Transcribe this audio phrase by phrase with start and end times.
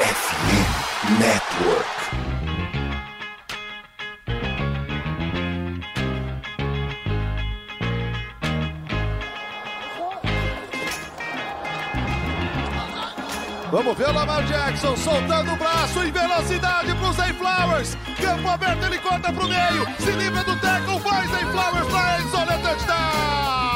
[0.00, 1.90] FM Network.
[13.70, 17.94] Vamos ver o Lamar Jackson soltando o braço em velocidade pro Zay Flowers.
[18.18, 19.86] Campo aberto, ele corta pro meio.
[19.98, 23.69] Se livra do tackle, vai Zay Flowers pra endzone, touchdown!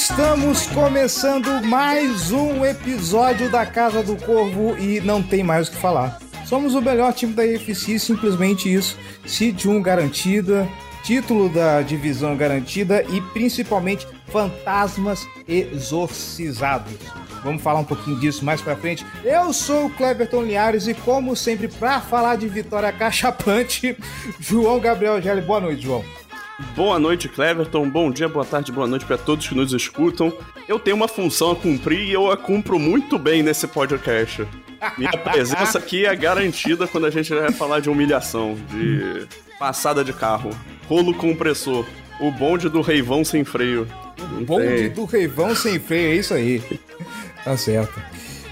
[0.00, 5.76] Estamos começando mais um episódio da Casa do Corvo e não tem mais o que
[5.76, 6.18] falar.
[6.46, 8.96] Somos o melhor time da EFC, simplesmente isso.
[9.26, 10.66] Seed 1 garantida,
[11.04, 16.94] título da divisão garantida e principalmente fantasmas exorcizados.
[17.44, 19.04] Vamos falar um pouquinho disso mais pra frente.
[19.22, 23.94] Eu sou o Cleberton Liares e como sempre pra falar de vitória cachapante,
[24.40, 25.42] João Gabriel Gelli.
[25.42, 26.02] Boa noite, João.
[26.74, 27.88] Boa noite, Cleverton.
[27.88, 30.32] Bom dia, boa tarde, boa noite para todos que nos escutam.
[30.68, 34.46] Eu tenho uma função a cumprir e eu a cumpro muito bem nesse podcast.
[34.96, 39.26] Minha presença aqui é garantida quando a gente vai falar de humilhação, de
[39.58, 40.50] passada de carro,
[40.88, 41.84] rolo compressor,
[42.20, 43.86] o bonde do reivão sem freio.
[44.32, 46.62] Não Bonde do Reivão sem freio, é isso aí.
[47.42, 47.98] Tá certo.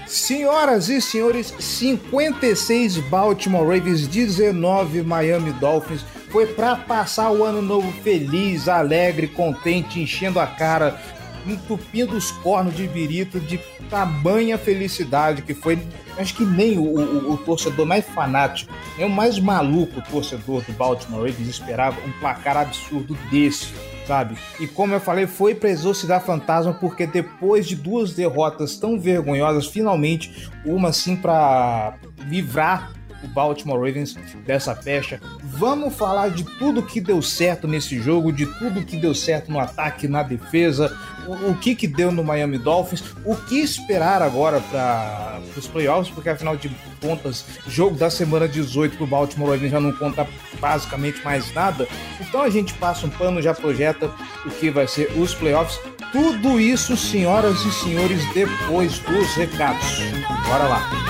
[0.07, 6.03] Senhoras e senhores, 56 Baltimore Ravens, 19 Miami Dolphins.
[6.29, 10.99] Foi pra passar o ano novo feliz, alegre, contente, enchendo a cara,
[11.47, 13.57] entupindo os cornos de birita de
[13.89, 15.79] tamanha felicidade que foi.
[16.17, 20.73] Acho que nem o, o- o torcedor mais fanático, nem o mais maluco torcedor do
[20.73, 23.67] Baltimore Ravens esperava um placar absurdo desse
[24.05, 24.35] sabe?
[24.59, 29.67] E como eu falei, foi pra exorcizar fantasma porque depois de duas derrotas tão vergonhosas,
[29.67, 31.93] finalmente uma assim pra
[32.27, 32.91] livrar
[33.23, 35.19] o Baltimore Ravens dessa pecha.
[35.43, 39.59] Vamos falar de tudo que deu certo nesse jogo, de tudo que deu certo no
[39.59, 40.95] ataque, na defesa,
[41.27, 46.13] o, o que que deu no Miami Dolphins, o que esperar agora para os playoffs,
[46.13, 46.71] porque afinal de
[47.01, 50.27] contas, jogo da semana 18 pro Baltimore Ravens já não conta
[50.59, 51.87] basicamente mais nada.
[52.19, 54.11] Então a gente passa um pano, já projeta
[54.45, 55.79] o que vai ser os playoffs.
[56.11, 59.99] Tudo isso, senhoras e senhores, depois dos recados.
[60.47, 61.08] Bora lá.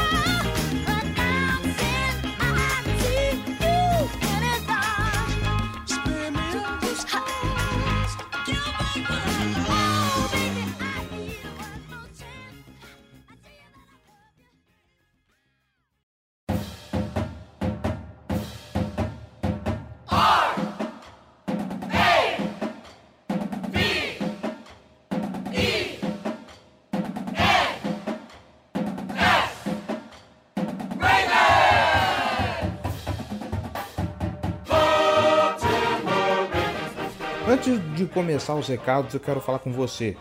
[38.09, 40.17] Começar os recados, eu quero falar com você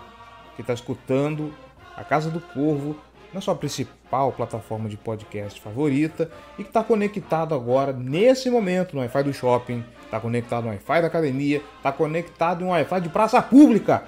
[0.55, 1.53] que está escutando
[1.97, 2.97] a Casa do Corvo
[3.33, 9.01] na sua principal plataforma de podcast favorita e que está conectado agora, nesse momento, no
[9.01, 13.43] Wi-Fi do shopping, está conectado no Wi-Fi da academia, está conectado no Wi-Fi de praça
[13.43, 14.05] pública.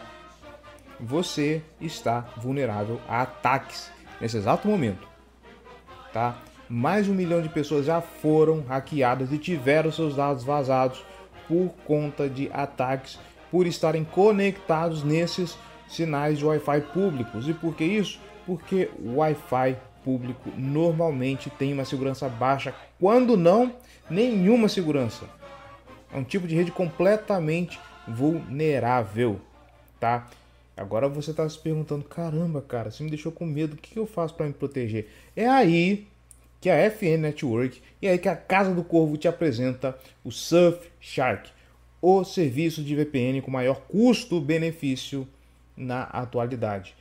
[0.98, 5.10] Você está vulnerável a ataques nesse exato momento
[6.12, 6.36] tá?
[6.68, 11.04] Mais de um milhão de pessoas já foram hackeadas e tiveram seus dados vazados
[11.48, 13.18] por conta de ataques,
[13.50, 15.56] por estarem conectados nesses
[15.88, 17.48] sinais de Wi-Fi públicos.
[17.48, 18.20] E por que isso?
[18.46, 23.74] Porque o Wi-Fi público normalmente tem uma segurança baixa, quando não,
[24.08, 25.24] nenhuma segurança.
[26.12, 29.40] É um tipo de rede completamente vulnerável,
[29.98, 30.26] tá?
[30.76, 34.06] Agora você está se perguntando, caramba, cara, você me deixou com medo, o que eu
[34.06, 35.08] faço para me proteger?
[35.36, 36.08] É aí
[36.60, 41.50] que a FN Network e aí que a Casa do Corvo te apresenta o Surfshark,
[42.00, 45.26] o serviço de VPN com maior custo-benefício
[45.76, 46.94] na atualidade.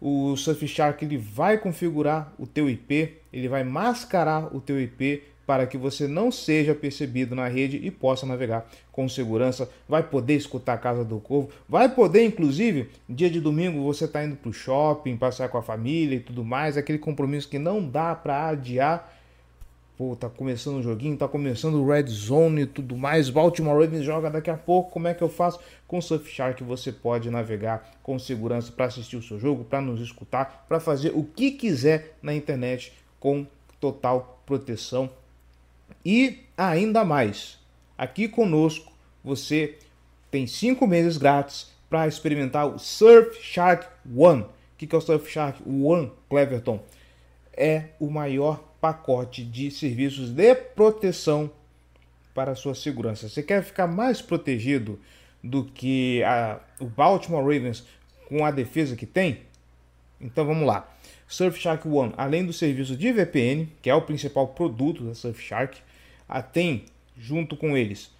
[0.00, 5.66] O Surfshark ele vai configurar o teu IP, ele vai mascarar o teu IP para
[5.66, 9.70] que você não seja percebido na rede e possa navegar com segurança.
[9.88, 14.24] Vai poder escutar a Casa do Corvo, vai poder, inclusive, dia de domingo você está
[14.24, 17.88] indo para o shopping, passear com a família e tudo mais, aquele compromisso que não
[17.88, 19.12] dá para adiar.
[19.96, 23.30] Pô, tá começando o joguinho, tá começando o Red Zone e tudo mais.
[23.30, 24.90] Baltimore Ravens joga daqui a pouco.
[24.90, 25.58] Como é que eu faço?
[25.88, 30.00] Com o Surfshark você pode navegar com segurança para assistir o seu jogo, para nos
[30.00, 33.46] escutar, para fazer o que quiser na internet com
[33.80, 35.08] total proteção
[36.04, 37.58] e ainda mais,
[37.96, 38.92] aqui conosco
[39.24, 39.78] você
[40.30, 44.42] tem cinco meses grátis para experimentar o Surfshark One.
[44.42, 46.80] O que é o Surfshark One, Cleverton?
[47.56, 51.50] é o maior pacote de serviços de proteção
[52.34, 53.28] para a sua segurança.
[53.28, 55.00] Você quer ficar mais protegido
[55.42, 57.84] do que a, o Baltimore Ravens
[58.28, 59.40] com a defesa que tem?
[60.20, 60.88] Então vamos lá.
[61.28, 65.78] Surfshark One, além do serviço de VPN, que é o principal produto da Surfshark,
[66.52, 66.84] tem
[67.16, 68.10] junto com eles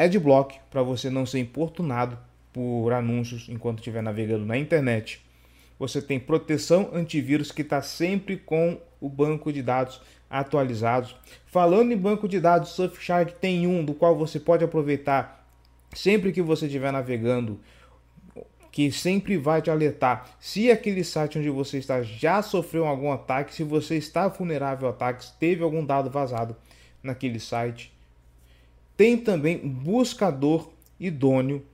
[0.00, 2.18] Adblock para você não ser importunado
[2.52, 5.20] por anúncios enquanto estiver navegando na internet.
[5.80, 9.98] Você tem proteção antivírus que está sempre com o banco de dados
[10.28, 11.16] atualizados.
[11.46, 15.48] Falando em banco de dados, Surfshark tem um do qual você pode aproveitar
[15.94, 17.58] sempre que você estiver navegando,
[18.70, 23.54] que sempre vai te alertar se aquele site onde você está já sofreu algum ataque,
[23.54, 26.54] se você está vulnerável a ataques, teve algum dado vazado
[27.02, 27.90] naquele site.
[28.98, 31.64] Tem também um buscador idôneo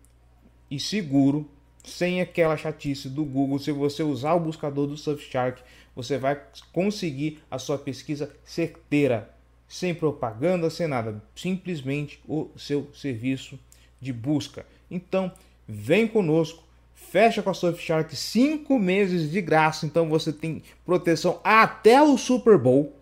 [0.70, 1.50] e seguro,
[1.86, 3.58] sem aquela chatice do Google.
[3.58, 5.62] Se você usar o buscador do Surfshark,
[5.94, 6.40] você vai
[6.72, 9.30] conseguir a sua pesquisa certeira,
[9.68, 13.58] sem propaganda, sem nada, simplesmente o seu serviço
[14.00, 14.66] de busca.
[14.90, 15.32] Então,
[15.66, 16.62] vem conosco,
[16.94, 22.58] fecha com a Surfshark cinco meses de graça, então você tem proteção até o Super
[22.58, 22.92] Bowl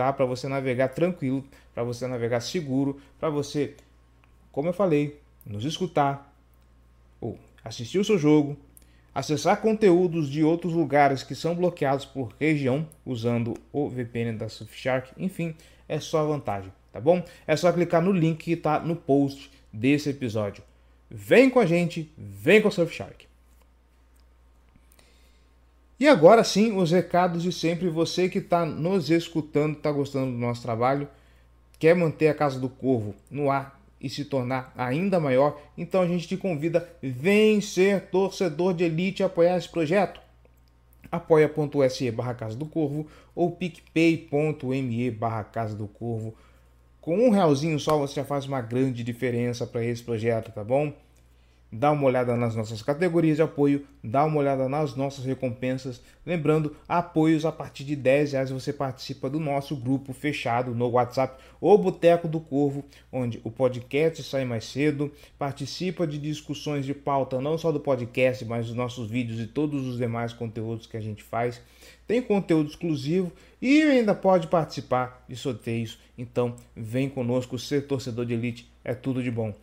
[0.00, 0.10] tá?
[0.14, 1.44] Para você navegar tranquilo,
[1.74, 3.74] para você navegar seguro, para você,
[4.50, 6.29] como eu falei, nos escutar
[7.64, 8.56] assistir o seu jogo,
[9.14, 15.12] acessar conteúdos de outros lugares que são bloqueados por região usando o VPN da Surfshark,
[15.16, 15.54] enfim,
[15.88, 17.24] é só vantagem, tá bom?
[17.46, 20.62] É só clicar no link que está no post desse episódio.
[21.10, 23.28] Vem com a gente, vem com a Surfshark.
[25.98, 27.88] E agora sim, os recados de sempre.
[27.90, 31.06] Você que está nos escutando, está gostando do nosso trabalho,
[31.78, 36.06] quer manter a Casa do Corvo no ar e se tornar ainda maior, então a
[36.06, 40.20] gente te convida, vem ser torcedor de elite e apoiar esse projeto.
[41.12, 46.34] apoia.se barra Casa do Corvo ou picpay.me barra Casa do Corvo.
[47.00, 50.92] Com um realzinho só você já faz uma grande diferença para esse projeto, tá bom?
[51.72, 56.00] Dá uma olhada nas nossas categorias de apoio, dá uma olhada nas nossas recompensas.
[56.26, 61.40] Lembrando, apoios a partir de 10 reais você participa do nosso grupo fechado no WhatsApp,
[61.60, 67.40] o Boteco do Corvo, onde o podcast sai mais cedo, participa de discussões de pauta,
[67.40, 71.00] não só do podcast, mas dos nossos vídeos e todos os demais conteúdos que a
[71.00, 71.60] gente faz.
[72.06, 73.30] Tem conteúdo exclusivo
[73.62, 75.98] e ainda pode participar de sorteios.
[76.18, 79.54] Então, vem conosco, ser torcedor de elite é tudo de bom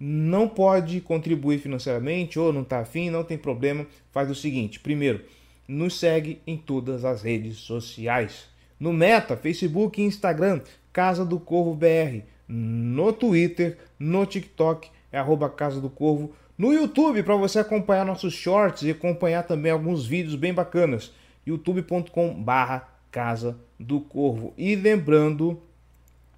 [0.00, 5.24] Não pode contribuir financeiramente ou não está afim, não tem problema, faz o seguinte: primeiro,
[5.66, 8.48] nos segue em todas as redes sociais.
[8.78, 10.60] No Meta, Facebook e Instagram,
[10.92, 12.22] Casa do Corvo BR.
[12.46, 18.34] No Twitter, no TikTok, é arroba Casa do Corvo no YouTube para você acompanhar nossos
[18.34, 21.12] shorts e acompanhar também alguns vídeos bem bacanas.
[21.46, 24.52] youtube.com barra Casa do Corvo.
[24.58, 25.62] E lembrando,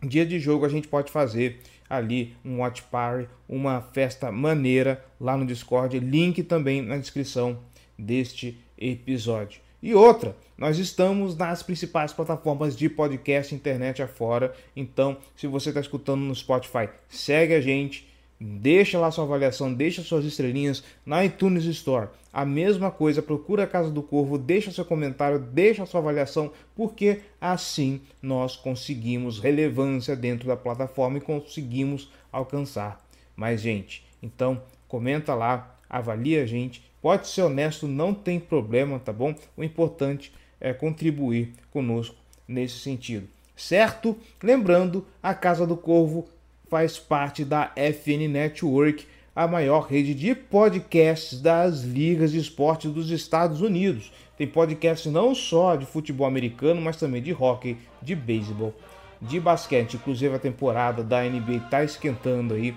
[0.02, 5.36] dia de jogo a gente pode fazer ali um watch party, uma festa maneira lá
[5.36, 7.58] no Discord, link também na descrição
[7.98, 9.60] deste episódio.
[9.82, 15.80] E outra, nós estamos nas principais plataformas de podcast internet afora, então se você está
[15.80, 18.09] escutando no Spotify, segue a gente,
[18.42, 22.08] Deixa lá sua avaliação, deixa suas estrelinhas na iTunes Store.
[22.32, 27.20] A mesma coisa, procura a Casa do Corvo, deixa seu comentário, deixa sua avaliação, porque
[27.38, 33.04] assim nós conseguimos relevância dentro da plataforma e conseguimos alcançar
[33.36, 34.06] mais gente.
[34.22, 39.34] Então, comenta lá, avalia a gente, pode ser honesto, não tem problema, tá bom?
[39.54, 42.16] O importante é contribuir conosco
[42.48, 43.28] nesse sentido.
[43.54, 44.16] Certo?
[44.42, 46.26] Lembrando, a Casa do Corvo
[46.70, 53.10] faz parte da FN Network, a maior rede de podcasts das ligas de esporte dos
[53.10, 54.12] Estados Unidos.
[54.38, 58.72] Tem podcast não só de futebol americano, mas também de hockey, de beisebol,
[59.20, 59.94] de basquete.
[59.94, 62.72] Inclusive a temporada da NBA está esquentando aí.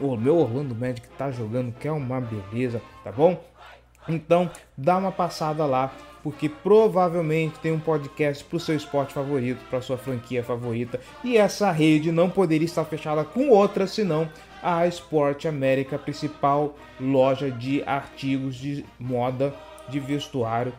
[0.00, 3.42] O meu Orlando Magic tá jogando, que é uma beleza, tá bom?
[4.08, 9.60] Então, dá uma passada lá, porque provavelmente tem um podcast para o seu esporte favorito,
[9.68, 14.28] para sua franquia favorita, e essa rede não poderia estar fechada com outra senão
[14.62, 19.54] a Sport América, principal loja de artigos de moda,
[19.88, 20.72] de vestuário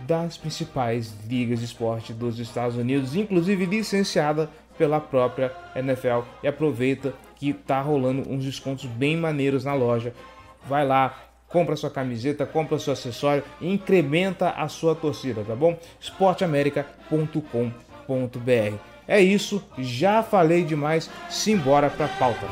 [0.00, 4.48] das principais ligas de esporte dos Estados Unidos, inclusive licenciada
[4.78, 6.20] pela própria NFL.
[6.42, 10.14] E aproveita que tá rolando uns descontos bem maneiros na loja.
[10.66, 15.76] Vai lá, compra sua camiseta, compra seu acessório e incrementa a sua torcida, tá bom?
[16.00, 18.76] esporteamerica.com.br.
[19.06, 22.46] É isso, já falei demais, simbora pra pauta.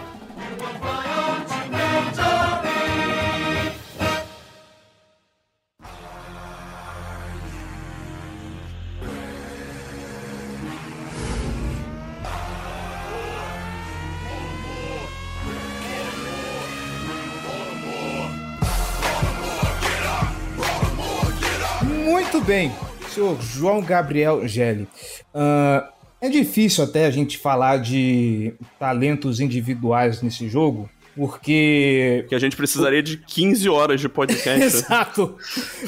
[22.48, 22.72] Bem,
[23.10, 24.88] senhor João Gabriel Gelli.
[25.34, 32.38] Ah, é difícil até a gente falar de talentos individuais nesse jogo, porque Que a
[32.38, 34.62] gente precisaria de 15 horas de podcast.
[34.64, 35.36] Exato,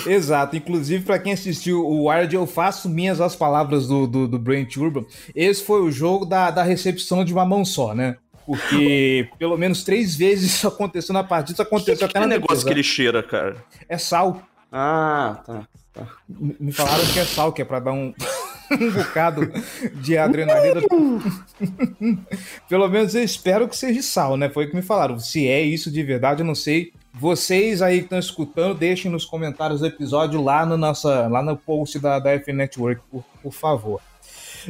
[0.07, 0.55] exato.
[0.55, 4.77] Inclusive, para quem assistiu o Wired, eu faço minhas as palavras do, do, do Brent
[4.77, 5.07] Urban.
[5.35, 8.19] Esse foi o jogo da, da recepção de uma mão só, né?
[8.45, 12.57] Porque pelo menos três vezes isso aconteceu na partida, isso aconteceu até Que na negócio
[12.57, 12.67] defesa.
[12.67, 13.57] que ele cheira, cara.
[13.89, 14.43] É sal.
[14.71, 15.67] Ah, tá.
[15.93, 16.07] Tá.
[16.29, 18.15] Me falaram que é sal, que é pra dar um,
[18.73, 19.51] um bocado
[19.95, 20.81] de adrenalina.
[22.69, 24.49] Pelo menos eu espero que seja sal, né?
[24.49, 25.19] Foi o que me falaram.
[25.19, 26.93] Se é isso de verdade, eu não sei.
[27.13, 31.57] Vocês aí que estão escutando, deixem nos comentários do episódio lá no, nossa, lá no
[31.57, 34.01] post da, da F Network, por, por favor.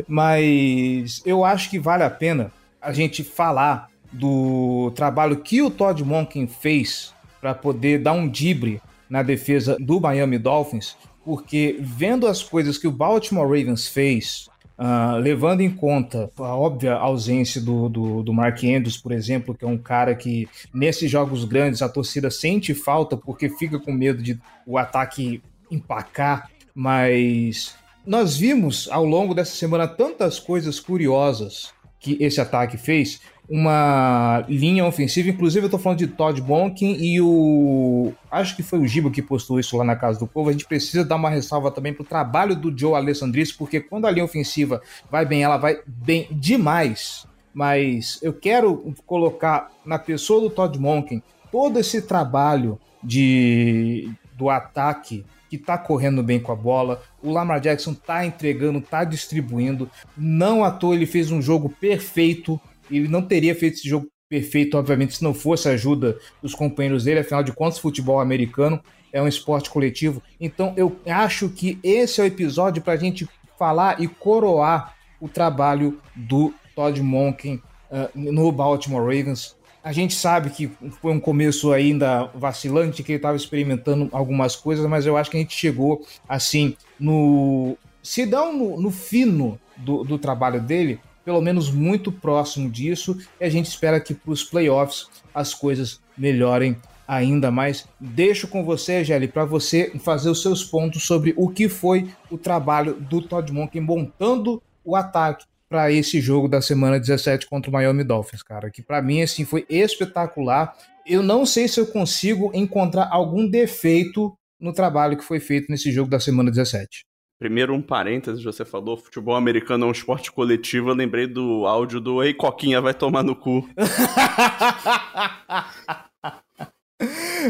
[0.09, 2.50] Mas eu acho que vale a pena
[2.81, 8.81] a gente falar do trabalho que o Todd Monken fez para poder dar um dibre
[9.09, 14.49] na defesa do Miami Dolphins, porque vendo as coisas que o Baltimore Ravens fez,
[14.83, 19.65] ah, levando em conta a óbvia ausência do, do, do Mark Andrews, por exemplo, que
[19.65, 24.23] é um cara que nesses jogos grandes a torcida sente falta porque fica com medo
[24.23, 27.75] de o ataque empacar, mas
[28.07, 33.21] nós vimos ao longo dessa semana tantas coisas curiosas que esse ataque fez.
[33.52, 38.12] Uma linha ofensiva, inclusive eu tô falando de Todd Monken e o.
[38.30, 40.50] Acho que foi o Gibo que postou isso lá na Casa do Povo.
[40.50, 44.11] A gente precisa dar uma ressalva também pro trabalho do Joe Alessandris, porque quando a
[44.12, 44.80] linha ofensiva
[45.11, 47.26] vai bem, ela vai bem demais.
[47.52, 55.25] Mas eu quero colocar na pessoa do Todd Monken todo esse trabalho de do ataque
[55.50, 57.02] que tá correndo bem com a bola.
[57.21, 59.90] O Lamar Jackson tá entregando, tá distribuindo.
[60.16, 62.59] Não à toa ele fez um jogo perfeito.
[62.91, 67.05] Ele não teria feito esse jogo perfeito, obviamente, se não fosse a ajuda dos companheiros
[67.05, 67.21] dele.
[67.21, 68.81] Afinal de contas, futebol americano
[69.13, 70.23] é um esporte coletivo.
[70.41, 73.29] Então eu acho que esse é o episódio para a gente
[73.59, 79.57] falar e coroar o trabalho do Todd Monken uh, no Baltimore Ravens.
[79.83, 80.71] A gente sabe que
[81.01, 85.37] foi um começo ainda vacilante, que ele estava experimentando algumas coisas, mas eu acho que
[85.37, 87.77] a gente chegou assim no.
[88.03, 93.45] Se dão no, no fino do, do trabalho dele, pelo menos muito próximo disso, e
[93.45, 97.89] a gente espera que para os playoffs as coisas melhorem ainda mais.
[97.99, 102.39] Deixo com você, Gelli, para você fazer os seus pontos sobre o que foi o
[102.39, 107.73] trabalho do Todd Monken montando o ataque para esse jogo da semana 17 contra o
[107.73, 110.77] Miami Dolphins, cara, que para mim assim foi espetacular.
[111.07, 115.91] Eu não sei se eu consigo encontrar algum defeito no trabalho que foi feito nesse
[115.91, 117.05] jogo da semana 17.
[117.41, 120.91] Primeiro, um parênteses, você falou futebol americano é um esporte coletivo.
[120.91, 123.67] Eu lembrei do áudio do Ei Coquinha, vai tomar no cu.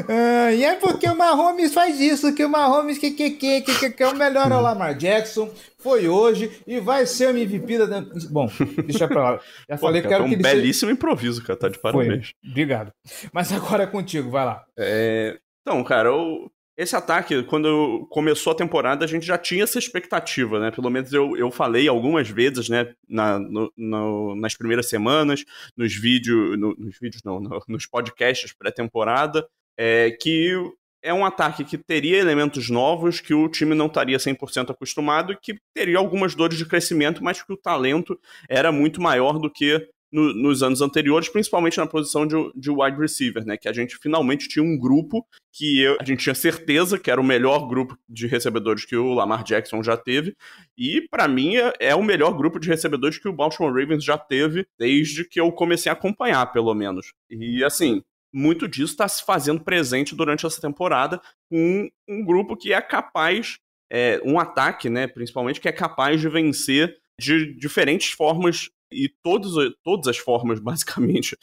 [0.09, 3.91] Ah, e é porque o Mahomes faz isso, que o Mahomes que, que, que, que,
[3.91, 7.79] que, é o melhor é o Lamar Jackson, foi hoje e vai ser o MVP
[7.85, 8.01] da...
[8.31, 8.49] Bom,
[8.87, 9.41] deixa pra lá.
[9.69, 11.59] Já Pô, falei que cara, quero foi que um ele seja- belíssimo improviso, cara.
[11.59, 11.93] Tá de Foi.
[11.93, 12.33] parabéns.
[12.49, 12.93] Obrigado.
[13.33, 14.65] Mas agora é contigo, vai lá.
[14.79, 16.49] É, Então, cara, o-
[16.83, 20.71] esse ataque, quando começou a temporada, a gente já tinha essa expectativa, né?
[20.71, 22.95] Pelo menos eu, eu falei algumas vezes, né?
[23.07, 25.45] Na, no- no- nas primeiras semanas,
[25.77, 29.47] nos vídeos, no- nos vídeos não, no- nos podcasts pré-temporada,
[29.77, 30.55] é, que
[31.03, 35.37] é um ataque que teria elementos novos, que o time não estaria 100% acostumado e
[35.37, 38.19] que teria algumas dores de crescimento, mas que o talento
[38.49, 42.99] era muito maior do que no- nos anos anteriores, principalmente na posição de, de wide
[42.99, 43.57] receiver, né?
[43.57, 47.21] Que a gente finalmente tinha um grupo que eu- a gente tinha certeza que era
[47.21, 50.37] o melhor grupo de recebedores que o Lamar Jackson já teve.
[50.77, 54.17] E, pra mim, é, é o melhor grupo de recebedores que o Baltimore Ravens já
[54.19, 57.13] teve desde que eu comecei a acompanhar, pelo menos.
[57.31, 58.03] E, assim,
[58.33, 63.59] muito disso está se fazendo presente durante essa temporada com um, grupo que é capaz,
[63.91, 69.55] é, um ataque, né, principalmente, que é capaz de vencer de diferentes formas e todos,
[69.83, 71.37] todas as formas, basicamente.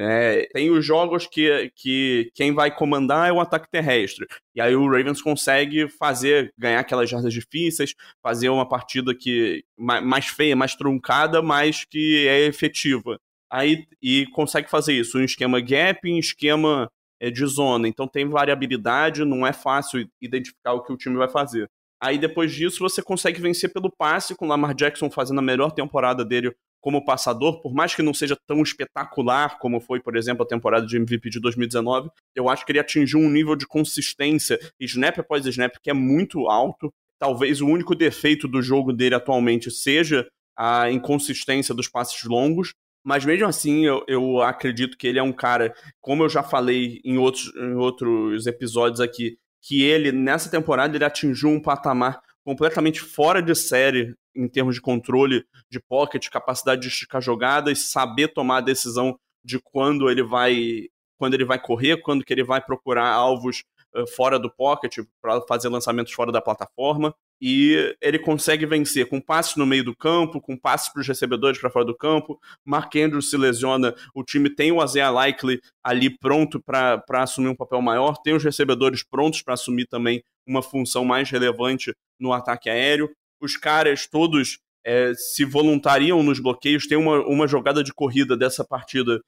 [0.00, 4.26] É, tem os jogos que, que quem vai comandar é o ataque terrestre.
[4.54, 10.00] E aí o Ravens consegue fazer, ganhar aquelas jardas difíceis, fazer uma partida que ma-
[10.00, 13.18] mais feia, mais truncada, mas que é efetiva.
[13.50, 16.88] Aí, e consegue fazer isso em esquema gap, em esquema
[17.20, 17.88] é, de zona.
[17.88, 21.68] Então tem variabilidade, não é fácil identificar o que o time vai fazer.
[22.00, 25.72] Aí depois disso você consegue vencer pelo passe, com o Lamar Jackson fazendo a melhor
[25.72, 30.42] temporada dele como passador, por mais que não seja tão espetacular como foi, por exemplo,
[30.42, 34.58] a temporada de MVP de 2019, eu acho que ele atingiu um nível de consistência,
[34.80, 36.92] snap após snap, que é muito alto.
[37.18, 42.72] Talvez o único defeito do jogo dele atualmente seja a inconsistência dos passes longos,
[43.04, 47.00] mas mesmo assim eu, eu acredito que ele é um cara, como eu já falei
[47.04, 53.02] em outros, em outros episódios aqui, que ele, nessa temporada, ele atingiu um patamar completamente
[53.02, 58.56] fora de série em termos de controle de pocket, capacidade de esticar jogadas, saber tomar
[58.56, 60.86] a decisão de quando ele vai
[61.18, 63.64] quando ele vai correr, quando que ele vai procurar alvos
[63.94, 69.20] uh, fora do pocket para fazer lançamentos fora da plataforma e ele consegue vencer com
[69.20, 72.38] passes no meio do campo, com passes para os recebedores para fora do campo.
[72.64, 77.56] Mark Andrews se lesiona, o time tem o Isaiah Likely ali pronto para assumir um
[77.56, 82.68] papel maior, tem os recebedores prontos para assumir também uma função mais relevante no ataque
[82.68, 83.10] aéreo.
[83.40, 86.86] Os caras todos é, se voluntariam nos bloqueios.
[86.86, 89.20] Tem uma, uma jogada de corrida dessa partida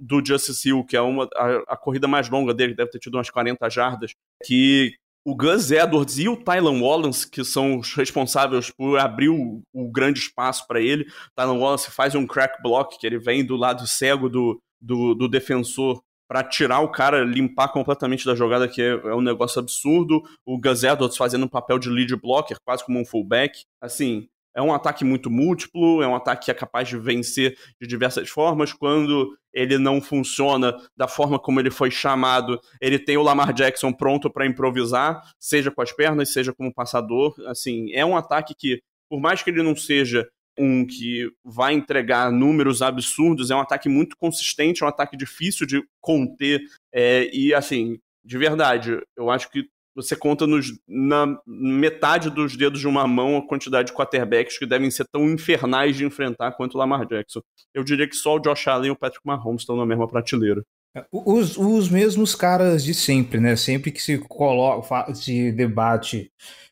[0.00, 3.14] do Justice Hill, que é uma, a, a corrida mais longa dele, deve ter tido
[3.14, 4.12] umas 40 jardas,
[4.44, 4.94] que
[5.28, 9.90] o Gus Edwards e o Tylan Wallace, que são os responsáveis por abrir o, o
[9.92, 11.04] grande espaço para ele.
[11.36, 15.28] Tylan Wallace faz um crack block, que ele vem do lado cego do, do, do
[15.28, 20.22] defensor para tirar o cara, limpar completamente da jogada, que é, é, um negócio absurdo.
[20.46, 23.64] O Gus Edwards fazendo um papel de lead blocker, quase como um fullback.
[23.82, 27.86] Assim, é um ataque muito múltiplo, é um ataque que é capaz de vencer de
[27.86, 28.72] diversas formas.
[28.72, 33.92] Quando ele não funciona da forma como ele foi chamado, ele tem o Lamar Jackson
[33.92, 37.36] pronto para improvisar, seja com as pernas, seja como passador.
[37.46, 42.32] Assim, é um ataque que, por mais que ele não seja um que vai entregar
[42.32, 46.60] números absurdos, é um ataque muito consistente, é um ataque difícil de conter.
[46.92, 49.68] É, e, assim, de verdade, eu acho que
[50.02, 54.66] você conta nos, na metade dos dedos de uma mão a quantidade de quarterbacks que
[54.66, 57.40] devem ser tão infernais de enfrentar quanto o Lamar Jackson.
[57.74, 60.62] Eu diria que só o Josh Allen e o Patrick Mahomes estão na mesma prateleira.
[60.96, 63.56] É, os, os mesmos caras de sempre, né?
[63.56, 66.30] Sempre que se coloca, se debate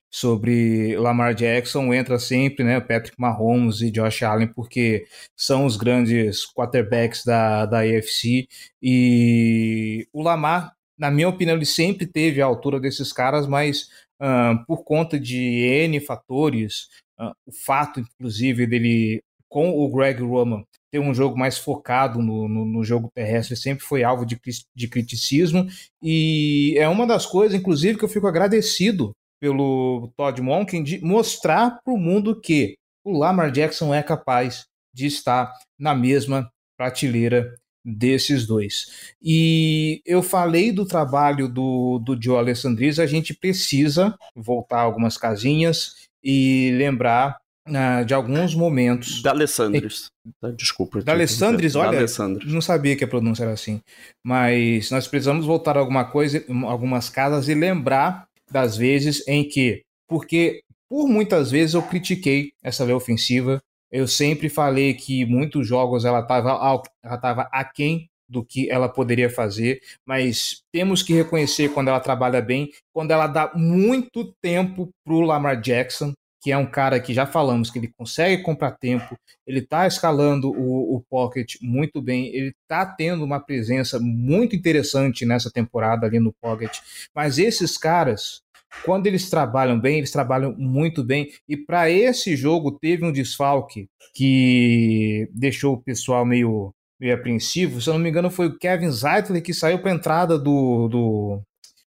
[0.09, 2.81] sobre Lamar Jackson, entra sempre, né?
[2.81, 5.05] Patrick Mahomes e Josh Allen, porque
[5.37, 8.46] são os grandes quarterbacks da, da AFC.
[8.81, 13.88] E o Lamar na minha opinião, ele sempre teve a altura desses caras, mas
[14.20, 16.88] uh, por conta de N fatores,
[17.20, 22.48] uh, o fato, inclusive, dele com o Greg Roman ter um jogo mais focado no,
[22.48, 24.38] no, no jogo terrestre sempre foi alvo de,
[24.74, 25.66] de criticismo.
[26.02, 31.80] E é uma das coisas, inclusive, que eu fico agradecido pelo Todd Monken de mostrar
[31.82, 37.54] para o mundo que o Lamar Jackson é capaz de estar na mesma prateleira
[37.87, 39.14] desses dois.
[39.22, 45.94] E eu falei do trabalho do, do Joe Alessandris, a gente precisa voltar algumas casinhas
[46.22, 49.22] e lembrar uh, de alguns momentos.
[49.22, 50.11] Da Alessandris.
[50.42, 50.53] E...
[50.53, 51.01] Desculpa.
[51.01, 52.53] Da Alessandris, olha, Alessandris.
[52.53, 53.81] não sabia que a pronúncia era assim.
[54.25, 59.83] Mas nós precisamos voltar a alguma coisa, algumas casas e lembrar das vezes em que,
[60.09, 66.05] porque por muitas vezes eu critiquei essa lei ofensiva, eu sempre falei que muitos jogos
[66.05, 71.88] ela estava ela tava aquém do que ela poderia fazer, mas temos que reconhecer quando
[71.88, 76.66] ela trabalha bem, quando ela dá muito tempo para o Lamar Jackson, que é um
[76.66, 81.57] cara que já falamos que ele consegue comprar tempo, ele está escalando o, o pocket
[81.61, 86.79] muito bem, ele está tendo uma presença muito interessante nessa temporada ali no pocket,
[87.14, 88.42] mas esses caras
[88.85, 91.29] quando eles trabalham bem, eles trabalham muito bem.
[91.49, 97.81] E para esse jogo teve um desfalque que deixou o pessoal meio, meio apreensivo.
[97.81, 100.89] Se eu não me engano, foi o Kevin Zeitler que saiu para a entrada do,
[100.89, 101.41] do,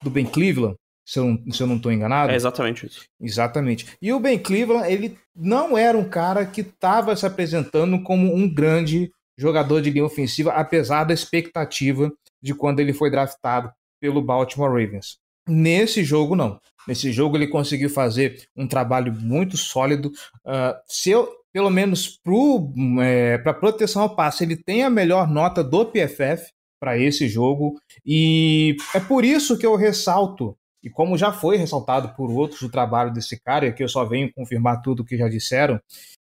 [0.02, 0.76] do Ben Cleveland.
[1.06, 2.30] Se eu, não, se eu não estou enganado.
[2.30, 3.02] É exatamente isso.
[3.20, 3.86] Exatamente.
[4.00, 8.52] E o Ben Cleveland, ele não era um cara que estava se apresentando como um
[8.52, 12.12] grande jogador de linha ofensiva, apesar da expectativa
[12.42, 15.18] de quando ele foi draftado pelo Baltimore Ravens.
[15.50, 16.60] Nesse jogo, não.
[16.86, 20.12] Nesse jogo, ele conseguiu fazer um trabalho muito sólido.
[20.46, 25.64] Uh, se eu, pelo menos para é, proteção ao passe, ele tem a melhor nota
[25.64, 27.74] do PFF para esse jogo.
[28.06, 32.70] E é por isso que eu ressalto, e como já foi ressaltado por outros, o
[32.70, 35.80] trabalho desse cara, e que eu só venho confirmar tudo o que já disseram,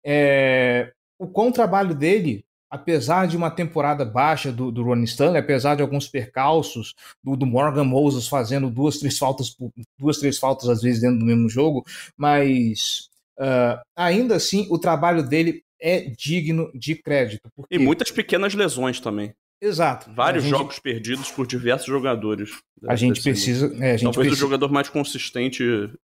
[0.05, 5.37] é, o quão o trabalho dele apesar de uma temporada baixa do, do Ronnie Stanley,
[5.39, 9.55] apesar de alguns percalços do, do, Morgan Moses fazendo duas, três faltas,
[9.99, 11.85] duas, três faltas às vezes dentro do mesmo jogo,
[12.17, 13.09] mas
[13.39, 17.47] uh, ainda assim o trabalho dele é digno de crédito.
[17.69, 19.35] E muitas pequenas lesões também.
[19.61, 20.11] Exato.
[20.11, 22.49] Vários gente, jogos perdidos por diversos jogadores.
[22.87, 23.67] A gente precisa.
[23.79, 25.63] É, a gente Talvez precisa o jogador mais consistente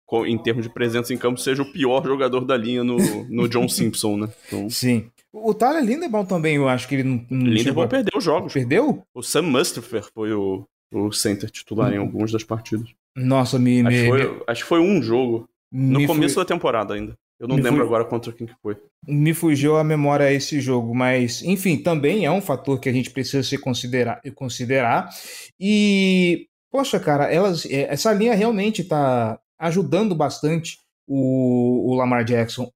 [0.06, 2.98] co- em termos de presença em campo seja o pior jogador da linha no,
[3.30, 4.30] no John Simpson, né?
[4.48, 5.12] Então, Sim.
[5.34, 7.26] O Tyler Lindebaum também, eu acho que ele não.
[7.30, 8.54] não Lindebaum perdeu jogos.
[8.54, 9.04] Perdeu?
[9.16, 12.88] O Sam Mustafer foi o, o center titular em algumas das partidas.
[13.16, 13.82] Nossa, me.
[13.82, 15.50] Acho me, que foi, acho que foi um jogo.
[15.72, 17.18] No me começo fu- da temporada ainda.
[17.40, 18.78] Eu não me lembro fui- agora contra quem que foi.
[19.08, 23.10] me fugiu a memória esse jogo, mas enfim, também é um fator que a gente
[23.10, 25.10] precisa se considerar, considerar.
[25.60, 32.70] E poxa, cara, elas, é, essa linha realmente está ajudando bastante o, o Lamar Jackson.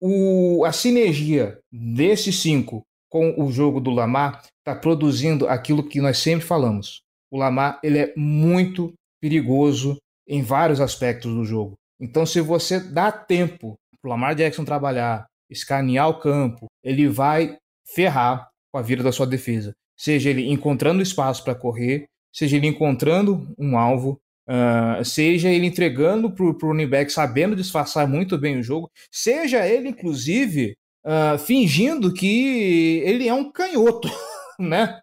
[0.00, 6.18] O, a sinergia desses cinco com o jogo do Lamar está produzindo aquilo que nós
[6.18, 7.02] sempre falamos.
[7.30, 11.74] O Lamar ele é muito perigoso em vários aspectos do jogo.
[12.00, 17.58] Então, se você dá tempo para o Lamar Jackson trabalhar, escanear o campo, ele vai
[17.94, 19.72] ferrar com a vida da sua defesa.
[19.98, 24.18] Seja ele encontrando espaço para correr, seja ele encontrando um alvo,
[24.52, 29.64] ah, seja ele entregando para o running back sabendo disfarçar muito bem o jogo, seja
[29.64, 34.08] ele, inclusive, ah, fingindo que ele é um canhoto,
[34.58, 34.98] né?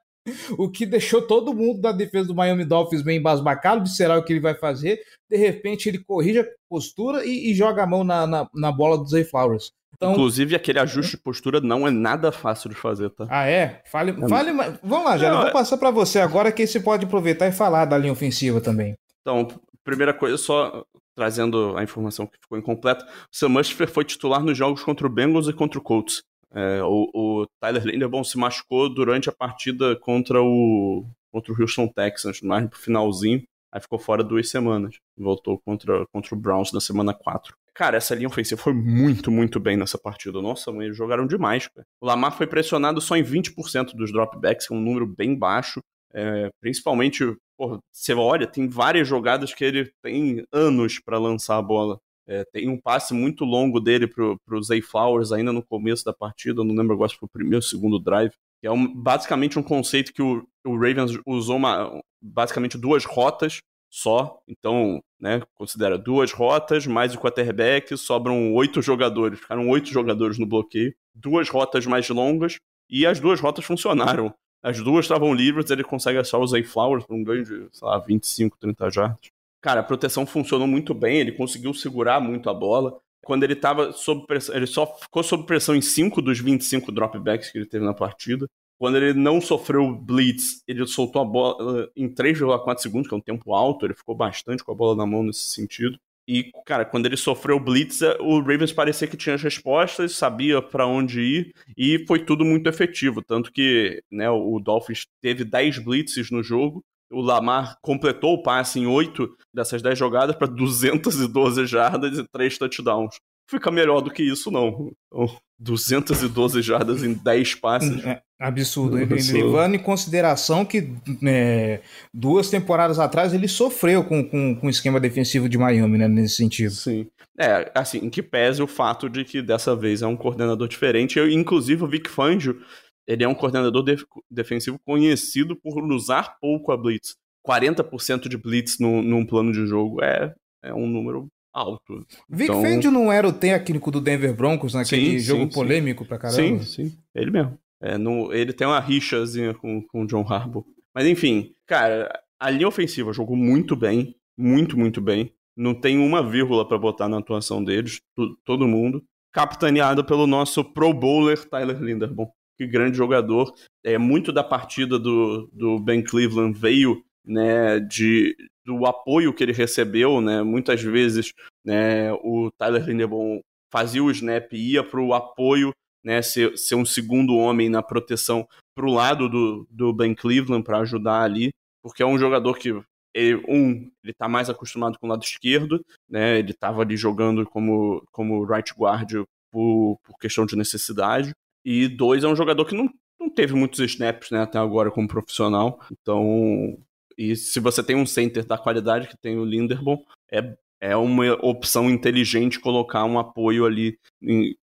[0.58, 4.24] O que deixou todo mundo da defesa do Miami Dolphins bem embasbacado de será o
[4.24, 5.00] que ele vai fazer.
[5.30, 8.98] De repente, ele corrige a postura e, e joga a mão na, na, na bola
[8.98, 9.72] do Zay Flowers.
[9.96, 13.26] Então, Inclusive, aquele ajuste de postura não é nada fácil de fazer, tá?
[13.30, 13.82] ah, é?
[13.90, 14.78] Fale, fale mais.
[14.84, 15.18] Vamos lá.
[15.18, 18.12] Não, Vou é- passar para você agora que você pode aproveitar e falar da linha
[18.12, 18.98] ofensiva também.
[19.28, 19.46] Então,
[19.84, 23.50] primeira coisa, só trazendo a informação que ficou incompleta, o Sam
[23.90, 26.24] foi titular nos jogos contra o Bengals e contra o Colts.
[26.54, 31.90] É, o, o Tyler Linderbaum se machucou durante a partida contra o, contra o Houston
[31.90, 34.96] Texans, mais pro finalzinho, aí ficou fora duas semanas.
[35.18, 37.54] Voltou contra, contra o Browns na semana 4.
[37.74, 40.42] Cara, essa linha ofensiva foi muito, muito bem nessa partida.
[40.42, 41.86] Nossa, mãe, eles jogaram demais, cara.
[42.00, 45.82] O Lamar foi pressionado só em 20% dos dropbacks, que é um número bem baixo.
[46.14, 51.62] É, principalmente, porra, você olha, tem várias jogadas que ele tem anos para lançar a
[51.62, 52.00] bola.
[52.30, 56.14] É, tem um passe muito longo dele pro, pro Zay Flowers ainda no começo da
[56.14, 58.34] partida, não lembro agora se foi o primeiro ou segundo drive.
[58.62, 63.62] Que é um- basicamente um conceito que o, o Ravens usou uma, basicamente duas rotas
[63.90, 64.42] só.
[64.48, 69.40] Então, né, considera duas rotas, mais o quarterback, sobram oito jogadores.
[69.40, 70.94] Ficaram oito jogadores no bloqueio.
[71.16, 72.58] Duas rotas mais longas
[72.90, 74.34] e as duas rotas funcionaram.
[74.64, 77.88] As duas estavam livres, ele consegue achar o Zay Flowers por um ganho de, sei
[77.88, 79.32] lá, 25, 30 jardas.
[79.62, 83.00] Cara, a proteção funcionou muito bem, ele conseguiu segurar muito a bola.
[83.26, 87.52] Quando ele tava sob pressão, ele só ficou sob pressão em 5 dos 25 dropbacks
[87.52, 88.48] que ele teve na partida.
[88.80, 93.22] Quando ele não sofreu blitz, ele soltou a bola em 3,4 segundos, que é um
[93.22, 96.00] tempo alto, ele ficou bastante com a bola na mão nesse sentido.
[96.28, 100.86] E, cara, quando ele sofreu blitz, o Ravens parecia que tinha as respostas, sabia para
[100.86, 103.24] onde ir, e foi tudo muito efetivo.
[103.24, 108.80] Tanto que né, o Dolphins teve 10 blitzes no jogo, o Lamar completou o passe
[108.80, 113.16] em 8 dessas 10 jogadas para 212 jardas e 3 touchdowns.
[113.50, 114.92] Fica melhor do que isso, não.
[115.08, 118.04] Então, 212 jardas em 10 passes.
[118.06, 118.98] É absurdo.
[118.98, 119.46] Absurdo.
[119.46, 120.94] Levando em consideração que
[121.26, 121.82] é,
[122.14, 126.08] duas temporadas atrás ele sofreu com, com, com o esquema defensivo de Miami, né?
[126.08, 126.72] Nesse sentido.
[126.72, 127.08] Sim.
[127.40, 131.18] É, assim, em que pese o fato de que dessa vez é um coordenador diferente.
[131.18, 132.60] Eu, inclusive, o Vic Fangio,
[133.08, 137.16] ele é um coordenador def- defensivo conhecido por usar pouco a blitz.
[137.48, 140.34] 40% de blitz no, num plano de jogo é,
[140.64, 142.06] é um número alto.
[142.30, 145.54] Vic Então- não era o técnico do Denver Broncos naquele Sim, jogo sim, sim.
[145.54, 146.64] polêmico pra caramba?
[146.64, 146.98] Sim, sim.
[147.16, 147.58] Ele mesmo.
[147.82, 150.66] É, no, ele tem uma rixazinha com, com o John Harbaugh.
[150.96, 154.16] Mas enfim, cara, a linha ofensiva jogou muito bem.
[154.38, 155.32] Muito, muito bem.
[155.56, 158.00] Não tem uma vírgula pra botar na atuação deles,
[158.46, 159.04] todo mundo.
[159.34, 162.28] Capitaneado pelo nosso Pro Bowler Tyler Linderbaum.
[162.58, 163.54] Que grande jogador.
[163.84, 168.36] É, muito da partida do, do Ben Cleveland veio né, de,
[168.66, 170.22] do apoio que ele recebeu.
[170.22, 170.42] Né?
[170.42, 175.72] Muitas vezes né, o Tyler Linderbaum fazia o snap e ia pro apoio
[176.04, 180.80] né, ser, ser um segundo homem na proteção pro lado do, do Ben Cleveland para
[180.80, 181.52] ajudar ali,
[181.84, 182.80] porque é um jogador que
[183.14, 186.38] ele, um, ele tá mais acostumado com o lado esquerdo, né?
[186.38, 191.32] Ele tava ali jogando como como right guard por, por questão de necessidade.
[191.66, 195.08] E dois é um jogador que não, não teve muitos snaps, né, até agora como
[195.08, 195.80] profissional.
[195.92, 196.78] Então,
[197.18, 201.34] e se você tem um center da qualidade que tem o Linderbaum, é é uma
[201.44, 203.98] opção inteligente colocar um apoio ali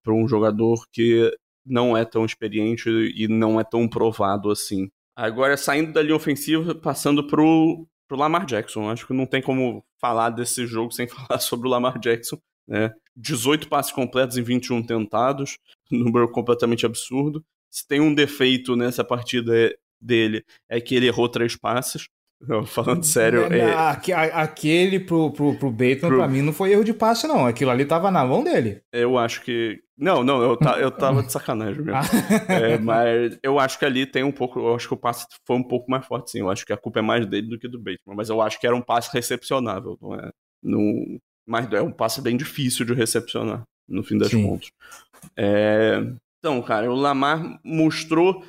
[0.02, 1.32] para um jogador que
[1.64, 4.90] não é tão experiente e não é tão provado assim.
[5.14, 8.90] Agora, saindo da linha ofensiva, passando pro, pro Lamar Jackson.
[8.90, 12.38] Acho que não tem como falar desse jogo sem falar sobre o Lamar Jackson.
[12.66, 12.92] Né?
[13.16, 15.58] 18 passes completos em 21 tentados,
[15.90, 17.44] número completamente absurdo.
[17.70, 22.08] Se tem um defeito nessa partida, é dele é que ele errou três passes.
[22.46, 23.90] Não, falando sério, É, a-
[24.42, 27.46] Aquele pro, pro, pro Bateman, Pro- pra mim, não foi erro de passe, não.
[27.46, 28.80] Aquilo ali tava na mão dele.
[28.92, 29.78] eu acho que.
[29.98, 31.92] Não, não, eu, ta- eu tava de sacanagem mesmo.
[32.48, 32.52] Ah.
[32.54, 34.58] É, mas eu acho que ali tem um pouco.
[34.58, 36.38] Eu acho que o passe foi um pouco mais forte, sim.
[36.40, 38.16] Eu acho que a culpa é mais dele do que do Bateman.
[38.16, 40.30] Mas eu acho que era um passe recepcionável, não é?
[40.62, 44.42] Não, mas é um passe bem difícil de recepcionar, no fim das Sim.
[44.46, 44.70] contas.
[45.36, 46.00] É,
[46.40, 48.42] então, cara, o Lamar mostrou.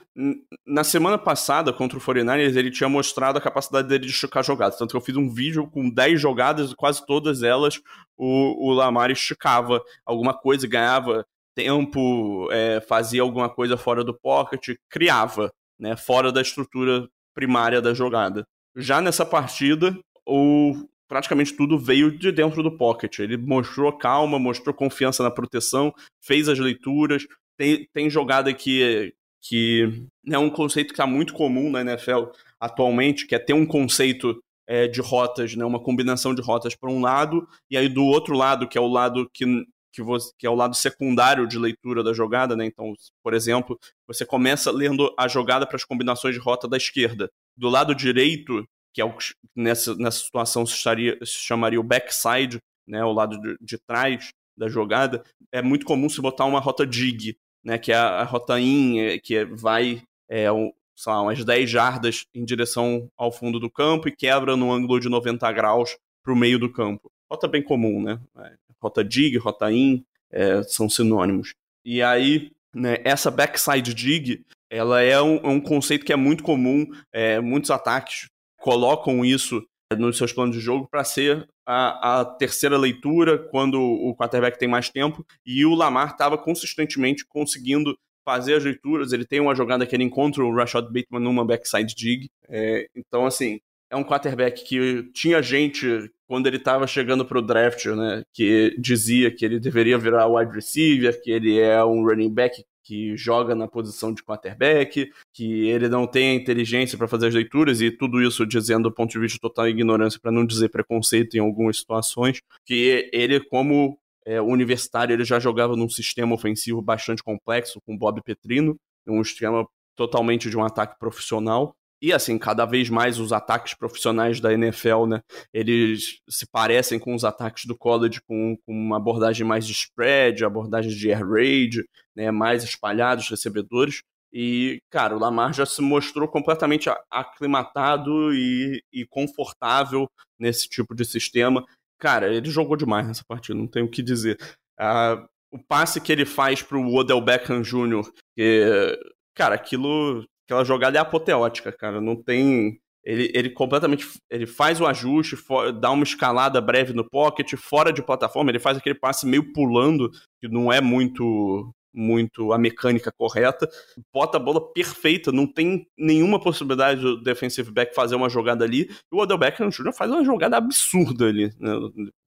[0.65, 4.77] Na semana passada, contra o 49ers, ele tinha mostrado a capacidade dele de esticar jogadas.
[4.77, 7.81] Tanto que eu fiz um vídeo com 10 jogadas, quase todas elas
[8.17, 14.77] o, o Lamar esticava alguma coisa, ganhava tempo, é, fazia alguma coisa fora do pocket,
[14.89, 18.45] criava, né, fora da estrutura primária da jogada.
[18.75, 20.73] Já nessa partida, o,
[21.09, 23.19] praticamente tudo veio de dentro do pocket.
[23.19, 27.25] Ele mostrou calma, mostrou confiança na proteção, fez as leituras.
[27.61, 33.27] Tem, tem jogada que, que é um conceito que está muito comum na NFL atualmente,
[33.27, 36.99] que é ter um conceito é, de rotas, né, uma combinação de rotas para um
[36.99, 39.45] lado, e aí do outro lado, que é o lado que,
[39.93, 42.65] que, você, que é o lado secundário de leitura da jogada, né?
[42.65, 47.29] Então, por exemplo, você começa lendo a jogada para as combinações de rota da esquerda.
[47.55, 51.83] Do lado direito, que é o que nessa, nessa situação se, estaria, se chamaria o
[51.83, 56.59] backside, né, o lado de, de trás da jogada, é muito comum se botar uma
[56.59, 60.47] rota dig, né, que é a, rota in, que é- vai é,
[60.95, 64.99] sei lá, umas 10 jardas em direção ao fundo do campo e quebra num ângulo
[64.99, 67.11] de 90 graus para o meio do campo.
[67.29, 68.19] Rota bem comum, né?
[68.37, 71.53] É, Rota dig, rota in, é, são sinônimos.
[71.85, 76.43] E aí, né, essa backside dig, ela é um, é um conceito que é muito
[76.43, 79.63] comum, é, muitos ataques colocam isso
[79.97, 84.67] nos seus planos de jogo para ser a, a terceira leitura quando o quarterback tem
[84.67, 89.11] mais tempo e o Lamar estava consistentemente conseguindo fazer as leituras.
[89.11, 92.29] Ele tem uma jogada que ele encontra o Rashad Bateman numa backside dig.
[92.49, 97.41] É, então, assim, é um quarterback que tinha gente quando ele estava chegando para o
[97.41, 102.33] draft, né, que dizia que ele deveria virar wide receiver, que ele é um running
[102.33, 107.27] back que joga na posição de quarterback, que ele não tem a inteligência para fazer
[107.27, 110.67] as leituras e tudo isso dizendo do ponto de vista total ignorância, para não dizer
[110.67, 116.81] preconceito em algumas situações, que ele como é, universitário ele já jogava num sistema ofensivo
[116.81, 118.75] bastante complexo com Bob Petrino,
[119.07, 121.73] um esquema totalmente de um ataque profissional.
[122.01, 125.21] E assim, cada vez mais os ataques profissionais da NFL, né,
[125.53, 130.43] eles se parecem com os ataques do college, com, com uma abordagem mais de spread,
[130.43, 131.85] abordagem de air raid,
[132.15, 134.01] né, mais espalhados recebedores.
[134.33, 140.09] E, cara, o Lamar já se mostrou completamente aclimatado e, e confortável
[140.39, 141.65] nesse tipo de sistema.
[141.99, 144.39] Cara, ele jogou demais nessa partida, não tenho o que dizer.
[144.79, 148.97] Ah, o passe que ele faz pro Odell Beckham Jr., que,
[149.35, 152.01] cara, aquilo, aquela jogada é apoteótica, cara.
[152.01, 152.77] Não tem.
[153.03, 154.05] Ele, ele completamente.
[154.29, 158.59] Ele faz o ajuste, fo- dá uma escalada breve no pocket, fora de plataforma, ele
[158.59, 160.09] faz aquele passe meio pulando,
[160.39, 163.67] que não é muito muito a mecânica correta,
[164.13, 168.83] bota a bola perfeita, não tem nenhuma possibilidade do defensive back fazer uma jogada ali,
[168.83, 169.91] e o Odell Beckham Jr.
[169.93, 171.73] faz uma jogada absurda ali, né?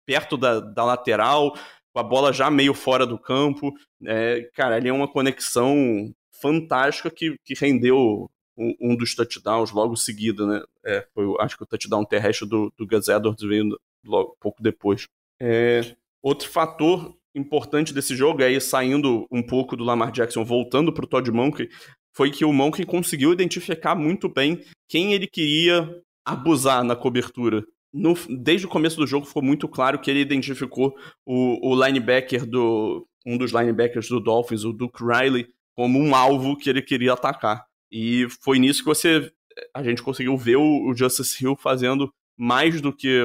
[0.07, 1.53] perto da, da lateral,
[1.93, 3.73] com a bola já meio fora do campo,
[4.05, 6.09] é, cara, ali é uma conexão
[6.41, 11.63] fantástica que, que rendeu um, um dos touchdowns logo seguida, né, é, foi, acho que
[11.63, 15.07] o touchdown terrestre do, do Gus Edwards veio logo, pouco depois.
[15.41, 21.05] É, outro fator importante desse jogo, aí saindo um pouco do Lamar Jackson, voltando para
[21.05, 21.69] o Todd Monken,
[22.13, 25.89] foi que o Monken conseguiu identificar muito bem quem ele queria
[26.25, 27.63] abusar na cobertura.
[27.93, 32.45] No- desde o começo do jogo ficou muito claro que ele identificou o, o linebacker
[32.45, 33.07] do.
[33.25, 35.47] um dos linebackers do Dolphins, o Duke Riley,
[35.79, 37.65] como um alvo que ele queria atacar.
[37.89, 39.31] E foi nisso que você.
[39.73, 43.21] A gente conseguiu ver o, Justice Hill fazendo mais do que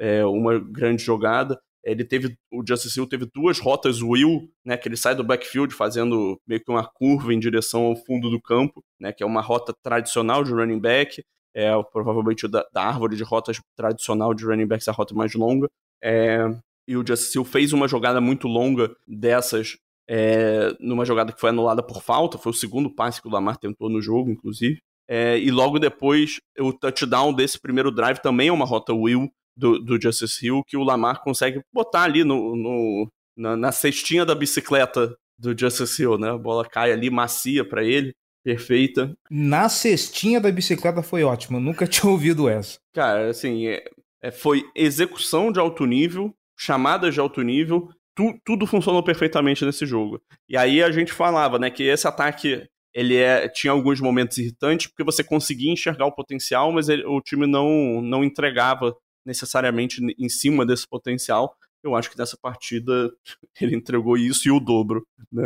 [0.00, 1.60] é, uma grande jogada.
[1.84, 2.36] Ele teve.
[2.52, 4.76] O Justice Hill teve duas rotas Will, né?
[4.76, 8.42] Que ele sai do backfield fazendo meio que uma curva em direção ao fundo do
[8.42, 9.12] campo, né?
[9.12, 11.22] Que é uma rota tradicional de running back.
[11.54, 15.68] É provavelmente da, da árvore de rotas tradicional de running backs a rota mais longa.
[16.02, 16.48] É,
[16.86, 19.76] e o Justice Hill fez uma jogada muito longa dessas,
[20.08, 22.38] é, numa jogada que foi anulada por falta.
[22.38, 24.78] Foi o segundo passe que o Lamar tentou no jogo, inclusive.
[25.08, 29.78] É, e logo depois, o touchdown desse primeiro drive também é uma rota Will do,
[29.78, 34.34] do Justice Hill, que o Lamar consegue botar ali no, no- na, na cestinha da
[34.34, 36.30] bicicleta do Justice Hill, né?
[36.30, 38.12] A bola cai ali macia para ele,
[38.44, 39.12] perfeita.
[39.30, 41.58] Na cestinha da bicicleta foi ótimo.
[41.60, 42.78] Nunca tinha ouvido essa.
[42.94, 43.84] Cara, assim, é-
[44.22, 49.86] é, foi execução de alto nível, chamadas de alto nível, tu- tudo funcionou perfeitamente nesse
[49.86, 50.20] jogo.
[50.48, 54.86] E aí a gente falava, né, que esse ataque ele é, tinha alguns momentos irritantes
[54.86, 58.94] porque você conseguia enxergar o potencial, mas ele, o time não, não entregava
[59.24, 61.56] necessariamente em cima desse potencial.
[61.82, 63.10] Eu acho que nessa partida
[63.60, 65.06] ele entregou isso e o dobro.
[65.32, 65.42] Né?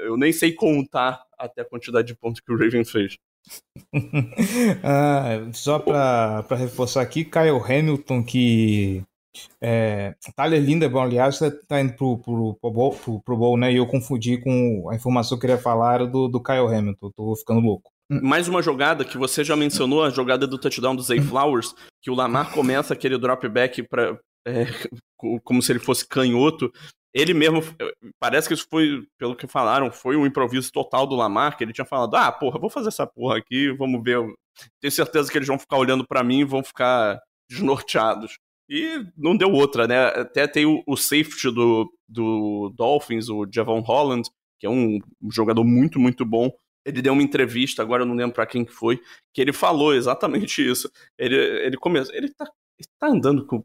[0.00, 3.18] Eu nem sei contar até a quantidade de pontos que o Raven fez.
[4.84, 9.02] ah, só para reforçar aqui, Kyle Hamilton, que
[9.60, 13.72] é, Tyler Lindebaum, aliás, tá indo pro, pro, pro, Bowl, pro, pro Bowl, né?
[13.72, 17.10] E eu confundi com a informação que eu queria falar do, do Kyle Hamilton.
[17.10, 17.90] Tô ficando louco.
[18.10, 22.10] Mais uma jogada que você já mencionou, a jogada do touchdown do Zay Flowers, que
[22.10, 24.64] o Lamar começa aquele drop back para é,
[25.44, 26.72] como se ele fosse canhoto.
[27.14, 27.62] Ele mesmo,
[28.20, 31.72] parece que isso foi, pelo que falaram, foi um improviso total do Lamar, que ele
[31.72, 34.18] tinha falado: ah, porra, vou fazer essa porra aqui, vamos ver.
[34.80, 37.20] Tenho certeza que eles vão ficar olhando para mim e vão ficar
[37.50, 38.38] desnorteados.
[38.68, 40.06] E não deu outra, né?
[40.08, 44.28] Até tem o, o safety do, do Dolphins, o Javon Holland,
[44.58, 44.98] que é um
[45.30, 46.50] jogador muito, muito bom.
[46.84, 49.00] Ele deu uma entrevista, agora eu não lembro para quem que foi,
[49.32, 50.90] que ele falou exatamente isso.
[51.16, 52.14] Ele, ele começou.
[52.14, 52.44] Ele tá,
[52.78, 53.64] ele tá andando com,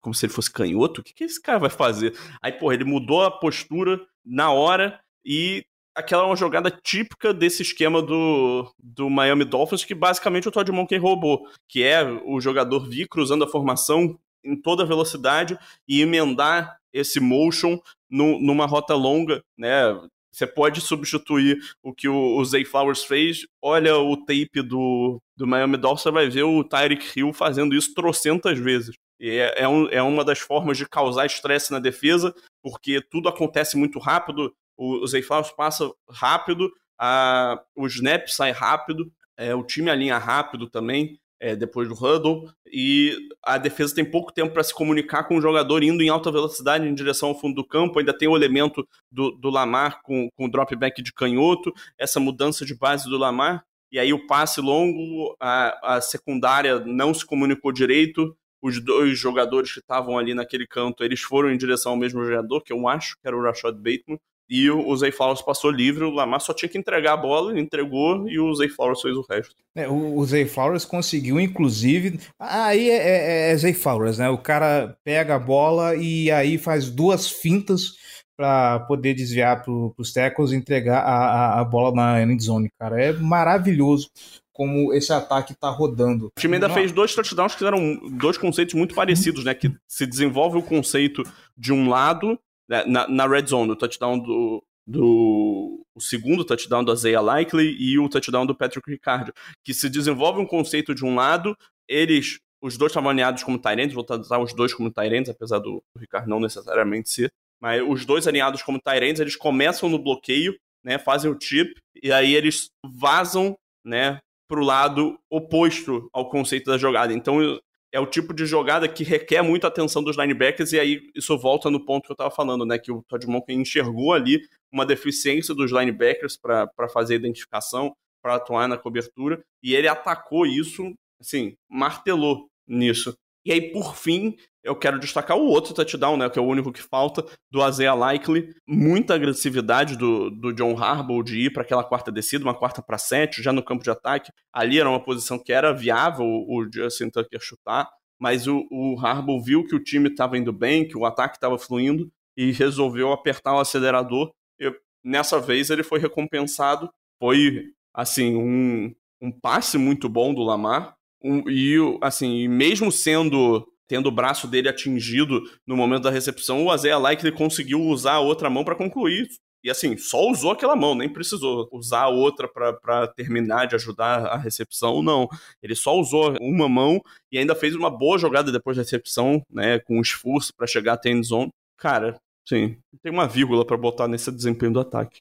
[0.00, 1.00] como se ele fosse canhoto?
[1.00, 2.14] O que, que esse cara vai fazer?
[2.42, 5.64] Aí, porra, ele mudou a postura na hora e
[5.94, 10.70] aquela é uma jogada típica desse esquema do, do Miami Dolphins, que basicamente o Todd
[10.72, 16.78] Monken roubou, que é o jogador vir cruzando a formação em toda velocidade e emendar
[16.92, 17.78] esse motion
[18.08, 19.98] no, numa rota longa, né?
[20.30, 23.46] Você pode substituir o que o, o Zay Flowers fez.
[23.62, 27.94] Olha o tape do, do Miami Dolphins, você vai ver o Tyreek Hill fazendo isso
[27.94, 28.96] trocentas vezes.
[29.20, 33.76] É, é, um, é uma das formas de causar estresse na defesa, porque tudo acontece
[33.76, 34.52] muito rápido.
[34.76, 40.18] O, o Zay Flowers passa rápido, a, o snap sai rápido, é, o time alinha
[40.18, 45.24] rápido também é, depois do huddle, e a defesa tem pouco tempo para se comunicar
[45.24, 48.26] com o jogador indo em alta velocidade em direção ao fundo do campo, ainda tem
[48.26, 53.10] o elemento do, do Lamar com, com o dropback de canhoto, essa mudança de base
[53.10, 58.82] do Lamar, e aí o passe longo, a, a secundária não se comunicou direito, os
[58.82, 62.72] dois jogadores que estavam ali naquele canto, eles foram em direção ao mesmo jogador, que
[62.72, 66.40] eu acho que era o Rashad Bateman, e o Zay Flowers passou livre, o Lamar
[66.40, 69.54] só tinha que entregar a bola, ele entregou e o Zay Flowers fez o resto.
[69.74, 72.20] É, o, o Zay Flowers conseguiu, inclusive.
[72.38, 74.28] Aí é, é, é, Zay Flowers, né?
[74.28, 77.94] O cara pega a bola e aí faz duas fintas
[78.36, 82.68] para poder desviar para os tackles e entregar a, a, a bola na end zone,
[82.78, 83.00] cara.
[83.00, 84.10] É maravilhoso
[84.52, 86.26] como esse ataque está rodando.
[86.26, 86.74] O time ainda Não.
[86.74, 89.54] fez dois touchdowns que eram dois conceitos muito parecidos, né?
[89.54, 91.22] Que se desenvolve o conceito
[91.56, 96.82] de um lado né, na, na red zone, o touchdown do, do o segundo touchdown
[96.82, 101.04] do Isaiah Likely e o touchdown do Patrick Ricard, que se desenvolve um conceito de
[101.04, 101.56] um lado,
[101.88, 105.82] eles, os dois estavam alinhados como Tyrants, vou tratar os dois como Tyrants, apesar do,
[105.94, 110.56] do Ricard não necessariamente ser, mas os dois alinhados como Tyrants, eles começam no bloqueio,
[110.84, 111.72] né, fazem o chip,
[112.02, 117.12] e aí eles vazam, né, pro lado oposto ao conceito da jogada.
[117.12, 117.58] Então
[117.94, 121.70] é o tipo de jogada que requer muita atenção dos linebackers, e aí isso volta
[121.70, 122.76] no ponto que eu estava falando, né?
[122.76, 124.40] Que o Todd Monken enxergou ali
[124.72, 130.44] uma deficiência dos linebackers para fazer a identificação, para atuar na cobertura, e ele atacou
[130.44, 133.16] isso, assim, martelou nisso.
[133.44, 136.72] E aí, por fim, eu quero destacar o outro touchdown, né, que é o único
[136.72, 138.54] que falta, do Isaiah Likely.
[138.66, 142.96] Muita agressividade do, do John Harbaugh de ir para aquela quarta descida, uma quarta para
[142.96, 144.32] sete, já no campo de ataque.
[144.52, 149.42] Ali era uma posição que era viável o Justin Tucker chutar, mas o, o Harbaugh
[149.42, 153.54] viu que o time estava indo bem, que o ataque estava fluindo e resolveu apertar
[153.54, 154.32] o acelerador.
[154.58, 154.72] E
[155.04, 156.90] nessa vez ele foi recompensado.
[157.20, 160.96] Foi, assim, um, um passe muito bom do Lamar.
[161.24, 166.70] Um, e, assim, mesmo sendo tendo o braço dele atingido no momento da recepção, o
[166.70, 169.28] Azea Like conseguiu usar a outra mão para concluir.
[169.62, 174.26] E assim, só usou aquela mão, nem precisou usar a outra para terminar de ajudar
[174.26, 175.26] a recepção, não.
[175.62, 177.00] Ele só usou uma mão
[177.32, 181.10] e ainda fez uma boa jogada depois da recepção, né, com esforço para chegar até
[181.10, 181.50] a zone.
[181.78, 185.20] Cara, sim, tem uma vírgula para botar nesse desempenho do ataque.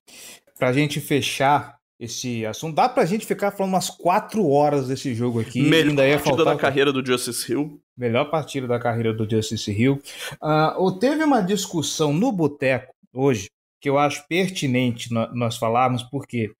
[0.57, 2.75] Pra gente fechar esse assunto.
[2.75, 5.61] Dá pra gente ficar falando umas quatro horas desse jogo aqui.
[5.61, 6.45] Melhor partida faltar...
[6.45, 7.79] da carreira do Justice Hill.
[7.95, 10.01] Melhor partida da carreira do Justice Hill.
[10.41, 13.49] Uh, teve uma discussão no Boteco hoje
[13.79, 16.51] que eu acho pertinente nós falarmos, porque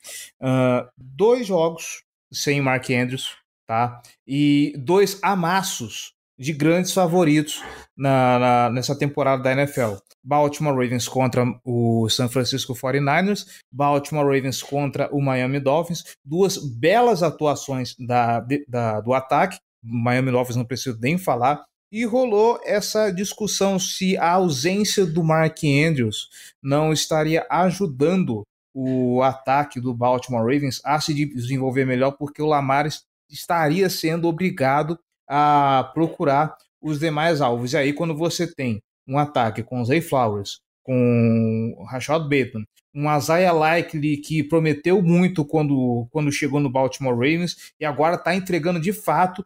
[0.41, 4.01] uh, dois jogos sem Mark Andrews, tá?
[4.27, 6.13] E dois amassos
[6.43, 7.63] de grandes favoritos
[7.97, 9.95] na, na, nessa temporada da NFL.
[10.23, 17.23] Baltimore Ravens contra o San Francisco 49ers, Baltimore Ravens contra o Miami Dolphins, duas belas
[17.23, 23.77] atuações da, da, do ataque, Miami Dolphins não preciso nem falar, e rolou essa discussão
[23.77, 26.29] se a ausência do Mark Andrews
[26.61, 32.87] não estaria ajudando o ataque do Baltimore Ravens a se desenvolver melhor, porque o Lamar
[33.29, 34.97] estaria sendo obrigado
[35.35, 37.73] a procurar os demais alvos.
[37.73, 43.51] E aí, quando você tem um ataque com Zay Flowers, com Rashad Bateman, um Isaiah
[43.51, 48.93] Likely que prometeu muito quando, quando chegou no Baltimore Ravens e agora está entregando de
[48.93, 49.43] fato,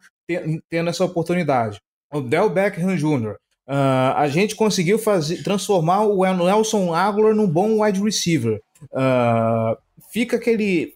[0.68, 1.80] tendo essa oportunidade.
[2.12, 3.36] O Del Beckham Jr.,
[3.70, 8.62] Uh, a gente conseguiu fazer, transformar o Nelson Aguilar num bom wide receiver.
[8.84, 9.76] Uh,
[10.10, 10.94] fica aquele,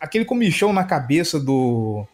[0.00, 2.04] aquele comichão na cabeça do,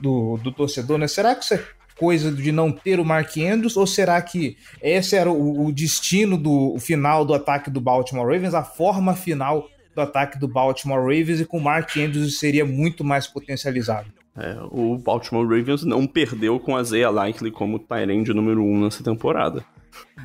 [0.00, 1.08] do, do, torcedor, né?
[1.08, 1.64] Será que isso é
[1.96, 6.36] coisa de não ter o Mark Andrews ou será que esse era o, o destino
[6.36, 11.40] do final do ataque do Baltimore Ravens, a forma final do ataque do Baltimore Ravens
[11.40, 14.12] e com o Mark Andrews seria muito mais potencializado?
[14.36, 18.84] É, o Baltimore Ravens não perdeu com a Zaya Likely como Tyrande número 1 um
[18.84, 19.64] nessa temporada.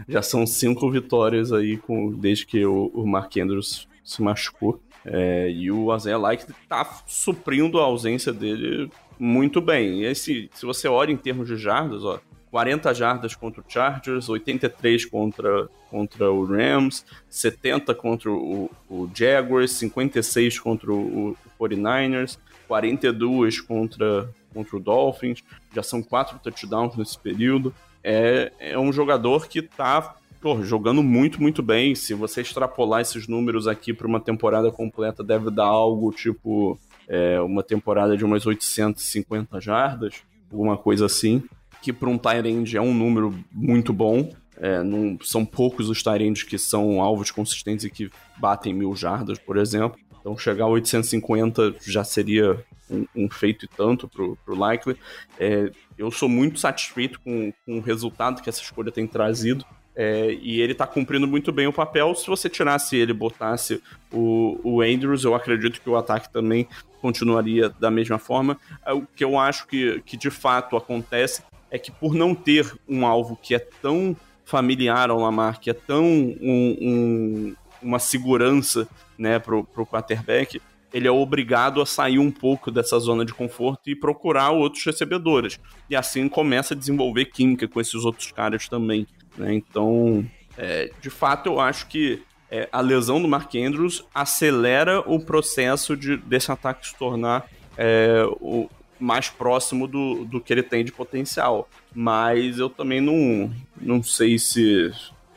[0.08, 4.82] Já são cinco vitórias aí com, desde que o, o Mark Andrews se machucou.
[5.04, 8.90] É, e o Isaiah Likely tá suprindo a ausência dele
[9.22, 10.00] muito bem.
[10.00, 12.20] E esse, se você olha em termos de jardas, ó,
[12.50, 19.74] 40 jardas contra o Chargers, 83 contra, contra o Rams, 70 contra o, o Jaguars,
[19.74, 25.44] 56 contra o, o 49ers, 42 contra, contra o Dolphins,
[25.74, 27.74] já são quatro touchdowns nesse período.
[28.04, 30.16] É, é um jogador que está
[30.64, 31.94] jogando muito, muito bem.
[31.94, 36.80] Se você extrapolar esses números aqui para uma temporada completa, deve dar algo tipo
[37.12, 41.44] é, uma temporada de umas 850 jardas, alguma coisa assim.
[41.82, 44.34] Que para um Tyrande é um número muito bom.
[44.56, 49.38] É, não, são poucos os Tyrands que são alvos consistentes e que batem mil jardas,
[49.38, 50.00] por exemplo.
[50.22, 54.96] Então chegar a 850 já seria um, um feito e tanto pro, pro Likely.
[55.38, 59.66] É, eu sou muito satisfeito com, com o resultado que essa escolha tem trazido.
[59.96, 62.16] É, e ele tá cumprindo muito bem o papel.
[62.16, 63.82] Se você tirasse ele botasse
[64.12, 66.68] o, o Andrews, eu acredito que o ataque também
[67.02, 68.58] continuaria da mesma forma.
[68.86, 72.72] É, o que eu acho que, que de fato acontece é que por não ter
[72.88, 74.16] um alvo que é tão
[74.46, 78.88] familiar ao Lamar, que é tão um, um, uma segurança
[79.18, 80.62] né, pro, pro quarterback,
[80.94, 85.58] ele é obrigado a sair um pouco dessa zona de conforto e procurar outros recebedores.
[85.90, 89.08] E assim começa a desenvolver química com esses outros caras também.
[89.38, 89.54] Né?
[89.54, 90.26] Então,
[90.58, 95.96] é, de fato, eu acho que é, a lesão do Mark Andrews acelera o processo
[95.96, 98.70] de, desse ataque se tornar é, o
[99.00, 101.70] mais próximo do, do que ele tem de potencial.
[101.94, 104.92] Mas eu também não, não sei se,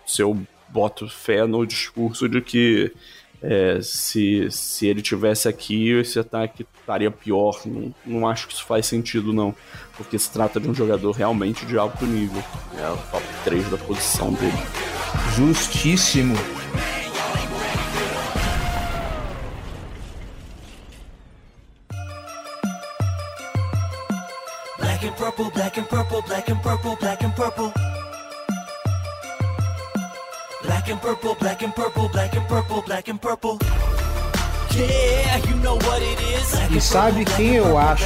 [0.05, 0.39] se eu
[0.69, 2.93] boto fé no discurso de que
[3.47, 7.61] é, se, se ele tivesse aqui, esse ataque estaria pior.
[7.67, 9.55] Não, não acho que isso faz sentido, não.
[9.99, 12.43] Porque se trata de um jogador realmente de alto nível.
[12.79, 14.53] É o top 3 da posição dele.
[15.37, 16.35] Justíssimo.
[24.79, 27.73] Black and purple, black and purple, black and purple, black and purple.
[30.65, 33.59] Black and purple, black and purple, black and purple, black and purple.
[34.77, 36.77] Yeah, you know what it is.
[36.77, 38.05] E sabe quem eu acho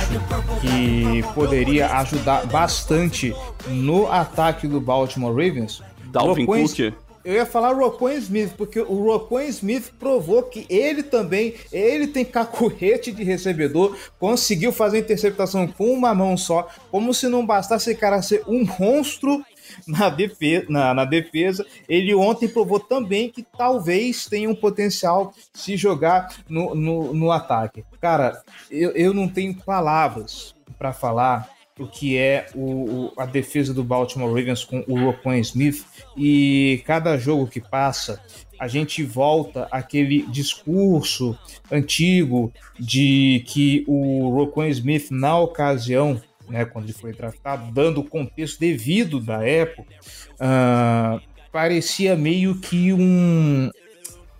[0.60, 3.34] que poderia ajudar bastante
[3.68, 5.82] no ataque do Baltimore Ravens?
[6.12, 6.94] Dalvin Roquan- Cook?
[7.24, 12.24] Eu ia falar Roquan Smith, porque o Roquan Smith provou que ele também, ele tem
[12.24, 17.98] cacurrete de recebedor, conseguiu fazer interceptação com uma mão só, como se não bastasse esse
[18.00, 19.44] cara ser um monstro
[19.86, 21.64] na defesa, na, na defesa.
[21.88, 27.84] Ele ontem provou também que talvez tenha um potencial se jogar no, no, no ataque.
[28.00, 31.48] Cara, eu, eu não tenho palavras para falar
[31.78, 32.60] o que é o,
[33.06, 35.84] o- a defesa do Baltimore Ravens com o Roquan Smith
[36.16, 38.20] e cada jogo que passa
[38.58, 41.38] a gente volta àquele discurso
[41.70, 48.04] antigo de que o Roquan Smith na ocasião né, quando ele foi draftado, dando o
[48.04, 49.92] contexto devido da época,
[50.40, 51.20] ah,
[51.52, 53.70] parecia meio que um.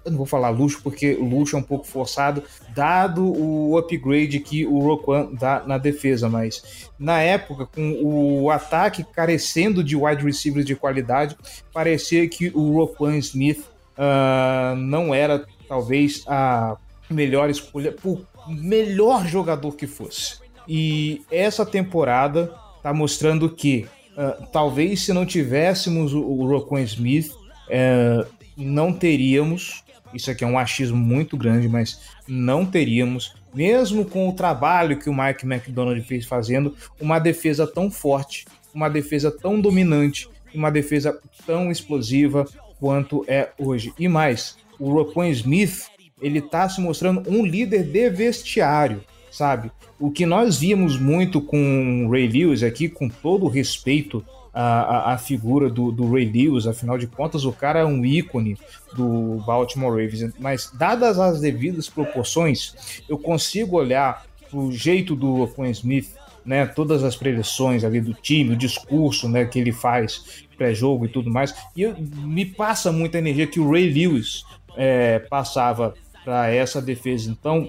[0.05, 2.43] Eu não vou falar luxo, porque luxo é um pouco forçado,
[2.75, 9.05] dado o upgrade que o Roquan dá na defesa, mas na época, com o ataque
[9.05, 11.37] carecendo de wide receivers de qualidade,
[11.75, 13.65] parecia que o Roquan Smith
[13.97, 16.77] ah, não era talvez a
[17.11, 20.39] melhor escolha, por melhor jogador que fosse.
[20.69, 22.53] E essa temporada
[22.83, 23.87] tá mostrando que
[24.19, 27.33] ah, talvez se não tivéssemos o, o Smith,
[27.71, 29.85] eh, não teríamos.
[30.13, 35.09] Isso aqui é um achismo muito grande, mas não teríamos, mesmo com o trabalho que
[35.09, 38.45] o Mike McDonald fez fazendo, uma defesa tão forte,
[38.75, 41.17] uma defesa tão dominante, uma defesa
[41.47, 42.45] tão explosiva
[42.81, 43.93] quanto é hoje.
[43.99, 45.87] E mais, o Roquan Smith
[46.21, 49.71] ele tá se mostrando um líder de vestiário, sabe?
[49.99, 55.13] O que nós vimos muito com o Ray Lewis aqui, com todo o respeito à,
[55.13, 58.57] à, figura do, do Ray Lewis, afinal de contas, o cara é um ícone
[58.95, 65.71] do Baltimore Ravens, mas dadas as devidas proporções, eu consigo olhar pro jeito do Roquan
[65.71, 66.11] Smith,
[66.45, 71.09] né, todas as preleções ali do time, o discurso, né, que ele faz pré-jogo e
[71.09, 74.45] tudo mais, e eu- me passa muita energia que o Ray Lewis
[74.77, 77.31] é, passava para essa defesa.
[77.31, 77.69] Então,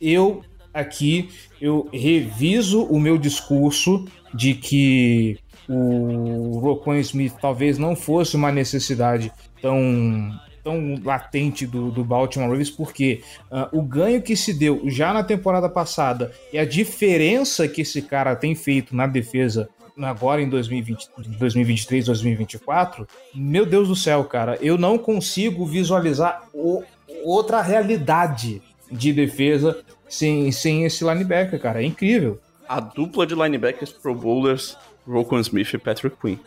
[0.00, 0.42] eu
[0.72, 1.28] aqui
[1.60, 4.04] eu reviso o meu discurso
[4.34, 5.38] de que
[5.68, 10.32] o Roquan Smith talvez não fosse uma necessidade tão
[10.64, 15.22] tão latente do, do Baltimore Ravens, porque ah, o ganho que se deu já na
[15.22, 19.68] temporada passada e a diferença que esse cara tem feito na defesa
[20.00, 21.08] agora em 2020,
[21.38, 26.82] 2023, 2024, meu Deus do céu, cara, eu não consigo visualizar o-
[27.24, 28.60] outra realidade
[28.90, 29.78] de defesa
[30.08, 31.82] sem, sem esse linebacker, cara.
[31.82, 32.40] É incrível.
[32.68, 36.38] A dupla de linebackers pro bowlers, Roquan Smith e Patrick Quinn.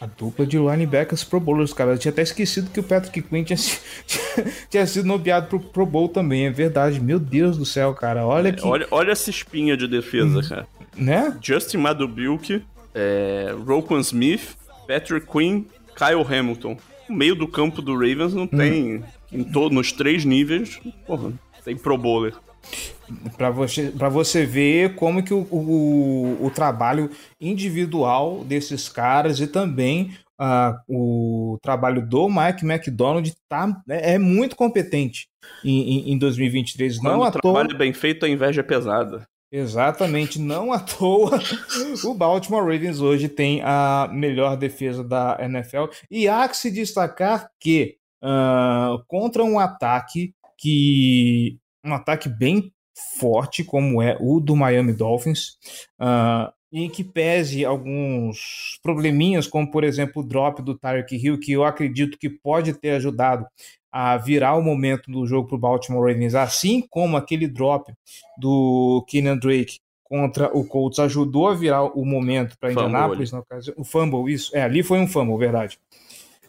[0.00, 1.92] A dupla de linebackers pro bowlers, cara.
[1.92, 3.56] Eu tinha até esquecido que o Patrick Quinn tinha,
[4.06, 7.00] tinha, tinha sido nomeado pro Pro Bowl também, é verdade.
[7.00, 8.26] Meu Deus do céu, cara.
[8.26, 8.66] Olha que.
[8.66, 10.66] Olha, olha essa espinha de defesa, cara.
[10.96, 11.36] Né?
[11.40, 12.62] Justin Madubilk,
[12.94, 15.64] é, Roquan Smith, Patrick Quinn,
[15.96, 16.76] Kyle Hamilton.
[17.08, 19.02] O meio do campo do Ravens não tem.
[19.32, 21.32] Em to, nos três níveis, porra,
[21.64, 22.34] tem Pro Bowler.
[23.36, 27.10] Pra você, pra você ver como que o, o, o trabalho
[27.40, 34.56] individual desses caras e também ah, o trabalho do Mike McDonald tá, é, é muito
[34.56, 35.28] competente
[35.64, 36.98] em, em, em 2023.
[36.98, 37.40] Quando Não o à toa.
[37.42, 39.26] trabalho é bem feito, a inveja é pesada.
[39.52, 41.38] Exatamente, não à toa
[42.04, 45.84] o Baltimore Ravens hoje tem a melhor defesa da NFL.
[46.10, 51.58] E há que se destacar que ah, contra um ataque que.
[51.84, 52.72] Um ataque bem
[53.18, 55.58] forte, como é o do Miami Dolphins,
[55.98, 61.52] ah, em que pese alguns probleminhas, como por exemplo o drop do Tyreek Hill, que
[61.52, 63.46] eu acredito que pode ter ajudado
[63.92, 67.92] a virar o momento do jogo para o Baltimore Ravens, assim como aquele drop
[68.36, 73.72] do Kenyan Drake contra o Colts ajudou a virar o momento para Indianapolis, no caso,
[73.76, 75.78] o fumble, isso, é, ali foi um fumble, verdade.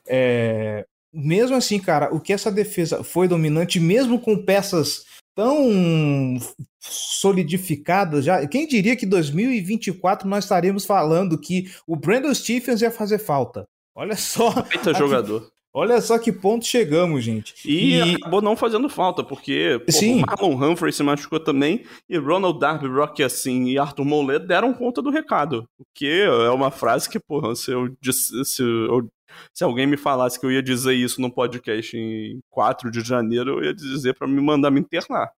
[0.07, 5.05] É, mesmo assim, cara, o que essa defesa foi dominante, mesmo com peças
[5.36, 6.38] tão
[6.79, 13.19] solidificadas já, quem diria que 2024 nós estaremos falando que o Brandon Stephens ia fazer
[13.19, 13.67] falta?
[13.93, 15.49] Olha só, Feita a que- jogador.
[15.73, 17.53] olha só que ponto chegamos, gente.
[17.65, 20.21] E, acabou não fazendo falta, porque pô, Sim.
[20.23, 24.73] o Marlon Humphrey se machucou também, e Ronald Darby, Rocky assim e Arthur Molet deram
[24.73, 25.67] conta do recado.
[25.79, 29.09] O que é uma frase que, porra, se eu disse- se, eu-
[29.53, 33.59] se alguém me falasse que eu ia dizer isso no podcast em 4 de janeiro,
[33.59, 35.31] eu ia dizer pra me mandar me internar.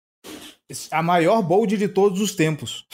[0.90, 2.86] a maior bold de todos os tempos,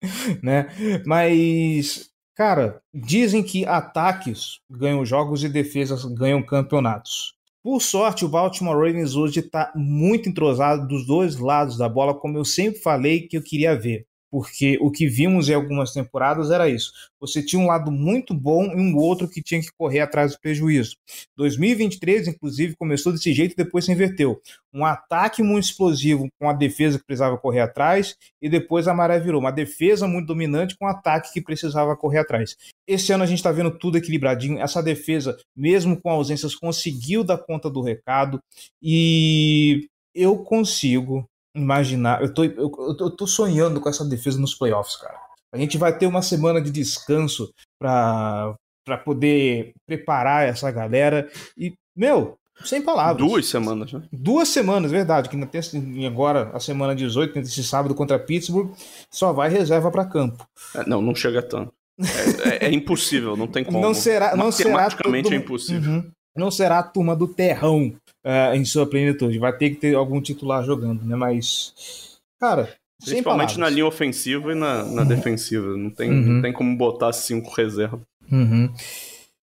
[0.42, 0.68] né?
[1.06, 7.34] Mas, cara, dizem que ataques ganham jogos e defesas ganham campeonatos.
[7.64, 12.36] Por sorte, o Baltimore Ravens hoje está muito entrosado dos dois lados da bola, como
[12.36, 14.06] eu sempre falei que eu queria ver.
[14.34, 16.92] Porque o que vimos em algumas temporadas era isso.
[17.20, 20.40] Você tinha um lado muito bom e um outro que tinha que correr atrás do
[20.40, 20.96] prejuízo.
[21.36, 26.52] 2023, inclusive, começou desse jeito e depois se inverteu um ataque muito explosivo com a
[26.52, 30.84] defesa que precisava correr atrás, e depois a maré virou uma defesa muito dominante com
[30.84, 32.56] um ataque que precisava correr atrás.
[32.88, 34.58] Esse ano a gente está vendo tudo equilibradinho.
[34.58, 38.40] Essa defesa, mesmo com ausências, conseguiu dar conta do recado,
[38.82, 41.24] e eu consigo
[41.54, 42.22] imaginar.
[42.22, 45.18] Eu tô, eu, eu tô- sonhando com essa defesa nos playoffs, cara.
[45.52, 48.56] A gente vai ter uma semana de descanso para
[49.04, 52.36] poder preparar essa galera, e, meu.
[52.64, 53.16] Sem palavras.
[53.26, 54.02] Duas semanas, né?
[54.12, 58.72] Duas semanas, verdade, que terça, e agora a semana 18, nesse sábado contra Pittsburgh,
[59.12, 60.46] só vai reserva para campo.
[60.72, 61.72] É, não, não chega tanto.
[61.98, 63.80] É, é- é impossível, não tem como.
[63.80, 65.92] Não será, não será Matematicamente todo- é impossível.
[65.92, 66.10] Uhum.
[66.36, 67.92] Não será a turma do terrão
[68.24, 69.38] eh, em sua plenitude.
[69.38, 71.14] Vai ter que ter algum titular jogando, né?
[71.16, 72.72] Mas, cara,
[73.04, 75.76] Principalmente na linha ofensiva e na, na defensiva.
[75.76, 76.22] Não tem, Uhum.
[76.34, 78.00] não tem como botar cinco reservas.
[78.32, 78.72] Uhum.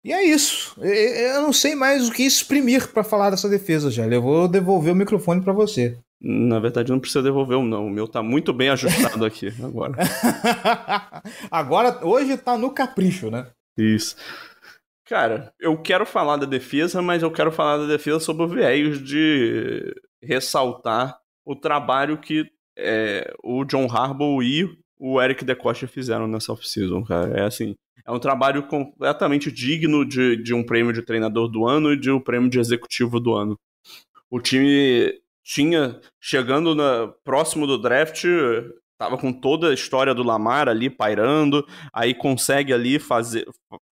[0.05, 0.79] E é isso.
[0.81, 4.05] Eu- não sei mais o que exprimir para falar dessa defesa, já.
[4.07, 5.97] Eu vou devolver o microfone para você.
[6.21, 7.87] Na verdade, não precisa devolver o não.
[7.87, 9.95] O meu tá muito bem ajustado aqui agora.
[11.51, 13.47] Agora, hoje tá no capricho, né?
[13.77, 14.15] Isso.
[15.09, 19.03] Cara, eu quero falar da defesa, mas eu quero falar da defesa sob o viés
[19.03, 19.91] de
[20.21, 22.45] ressaltar o trabalho que
[22.77, 27.39] é, o John Harbaugh e o Eric DeCosta fizeram nessa off-season, cara.
[27.39, 27.73] É assim,
[28.05, 32.11] é um trabalho completamente digno de, de um prêmio de treinador do ano e de
[32.11, 33.57] um prêmio de executivo do ano.
[34.29, 35.11] O time
[35.43, 38.25] tinha, chegando na, próximo do draft,
[38.95, 43.47] tava com toda a história do Lamar ali pairando, aí consegue ali fazer,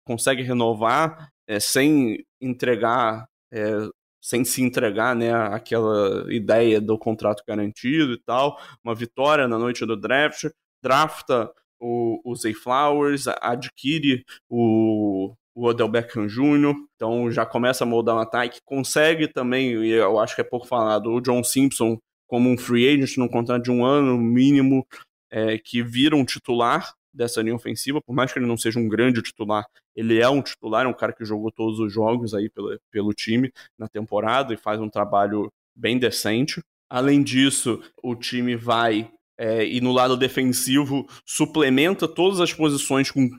[0.05, 3.87] consegue renovar é, sem entregar, é,
[4.21, 9.85] sem se entregar, né, aquela ideia do contrato garantido e tal, uma vitória na noite
[9.85, 10.45] do draft,
[10.81, 17.87] drafta o, o Zay Flowers, adquire o, o Odell Beckham Jr., então já começa a
[17.87, 21.97] moldar um ataque, consegue também, e eu acho que é pouco falado, o John Simpson
[22.27, 24.85] como um free agent num contrato de um ano mínimo,
[25.29, 28.87] é, que vira um titular dessa linha ofensiva, por mais que ele não seja um
[28.87, 32.49] grande titular, ele é um titular, é um cara que jogou todos os jogos aí
[32.49, 36.61] pelo, pelo time na temporada e faz um trabalho bem decente.
[36.89, 43.29] Além disso, o time vai é, e no lado defensivo suplementa todas as posições com,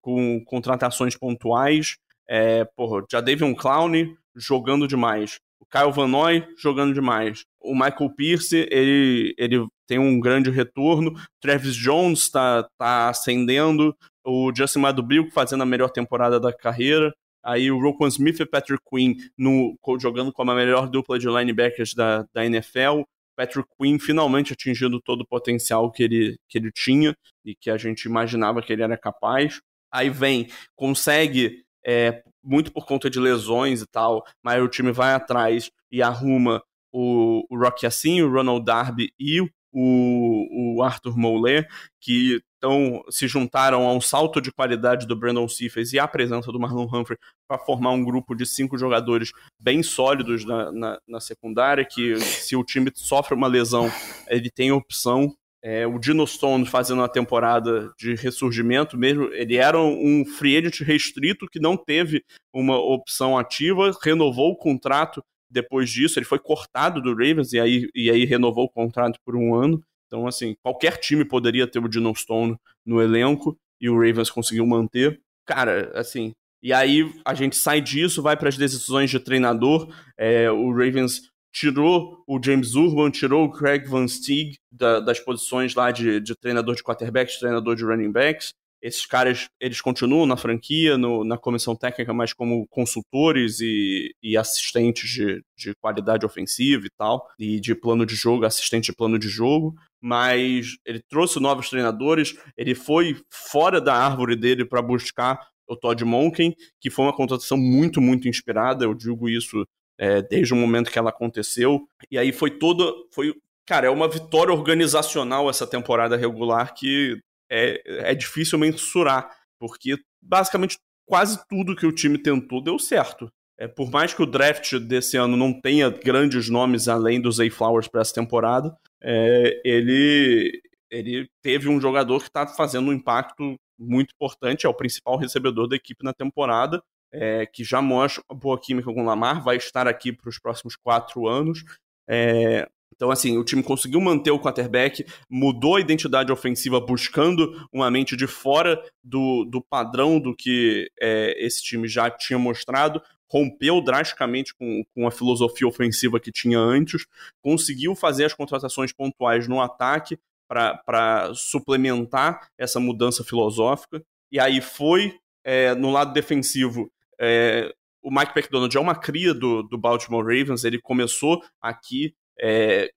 [0.00, 1.96] com contratações pontuais.
[2.28, 3.92] É, porra, já teve um Clown
[4.34, 5.38] jogando demais.
[5.60, 7.44] O Kyle Van Noy jogando demais.
[7.66, 11.14] O Michael Pierce, ele, ele tem um grande retorno.
[11.40, 13.96] Travis Jones está tá ascendendo.
[14.24, 17.14] O Justin Madubil fazendo a melhor temporada da carreira.
[17.44, 21.94] Aí o Roquan Smith e Patrick Quinn no, jogando como a melhor dupla de linebackers
[21.94, 23.02] da, da NFL.
[23.36, 27.14] Patrick Quinn finalmente atingindo todo o potencial que ele, que ele tinha
[27.44, 29.60] e que a gente imaginava que ele era capaz.
[29.92, 35.14] Aí vem, consegue, é, muito por conta de lesões e tal, mas o time vai
[35.14, 36.62] atrás e arruma
[36.92, 41.66] o, o Rocky Assim, o Ronald Darby e o, o Arthur Moulay,
[42.00, 46.50] que então se juntaram a um salto de qualidade do Brandon Cephas e a presença
[46.50, 49.30] do Marlon Humphrey para formar um grupo de cinco jogadores
[49.60, 53.90] bem sólidos na, na, na, secundária, que se o time sofre uma lesão,
[54.28, 55.34] ele tem opção.
[55.62, 60.80] É, o Dino Stone fazendo uma temporada de ressurgimento mesmo, ele era um free agent
[60.80, 62.24] restrito que não teve
[62.54, 67.88] uma opção ativa, renovou o contrato depois disso, ele foi cortado do Ravens e aí,
[67.94, 69.82] e aí renovou o contrato por um ano.
[70.06, 74.66] Então, assim, qualquer time poderia ter o Dino Stone no elenco e o Ravens conseguiu
[74.66, 75.20] manter.
[75.44, 76.32] Cara, assim,
[76.62, 79.92] e aí a gente sai disso, vai para as decisões de treinador.
[80.18, 81.22] É, o Ravens
[81.52, 86.34] tirou o James Urban, tirou o Craig Van Steeg da, das posições lá de, de
[86.36, 88.52] treinador de quarterbacks, treinador de running backs
[88.86, 94.36] esses caras eles continuam na franquia, no, na comissão técnica, mas como consultores e, e
[94.36, 99.18] assistentes de, de, qualidade ofensiva e tal, e de plano de jogo, assistente de plano
[99.18, 99.74] de jogo.
[100.00, 106.04] Mas ele trouxe novos treinadores, ele foi fora da árvore dele para buscar o Todd
[106.04, 108.84] Monken, que foi uma contratação muito, muito inspirada.
[108.84, 109.66] Eu digo isso
[109.98, 111.80] é, desde o momento que ela aconteceu.
[112.08, 112.84] E aí foi toda.
[113.12, 113.34] Foi,
[113.66, 117.18] cara, é uma vitória organizacional essa temporada regular que
[117.50, 123.30] é, é difícil mensurar, porque basicamente quase tudo que o time tentou deu certo.
[123.58, 127.48] É, por mais que o draft desse ano não tenha grandes nomes além dos Zay
[127.48, 133.56] Flowers para essa temporada, é, ele, ele teve um jogador que está fazendo um impacto
[133.78, 136.82] muito importante, é o principal recebedor da equipe na temporada,
[137.12, 140.38] é, que já mostra uma boa química com o Lamar, vai estar aqui para os
[140.38, 141.64] próximos quatro anos.
[142.08, 147.90] É, então, assim, o time conseguiu manter o quarterback, mudou a identidade ofensiva buscando uma
[147.90, 153.82] mente de fora do, do padrão do que é, esse time já tinha mostrado, rompeu
[153.82, 157.06] drasticamente com, com a filosofia ofensiva que tinha antes,
[157.42, 160.18] conseguiu fazer as contratações pontuais no ataque
[160.48, 166.90] para suplementar essa mudança filosófica, e aí foi é, no lado defensivo.
[167.20, 172.90] É, o Mike McDonald é uma cria do, do Baltimore Ravens, ele começou aqui é,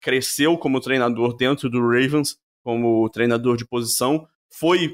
[0.00, 4.90] cresceu como treinador dentro do Ravens, como treinador de posição, foi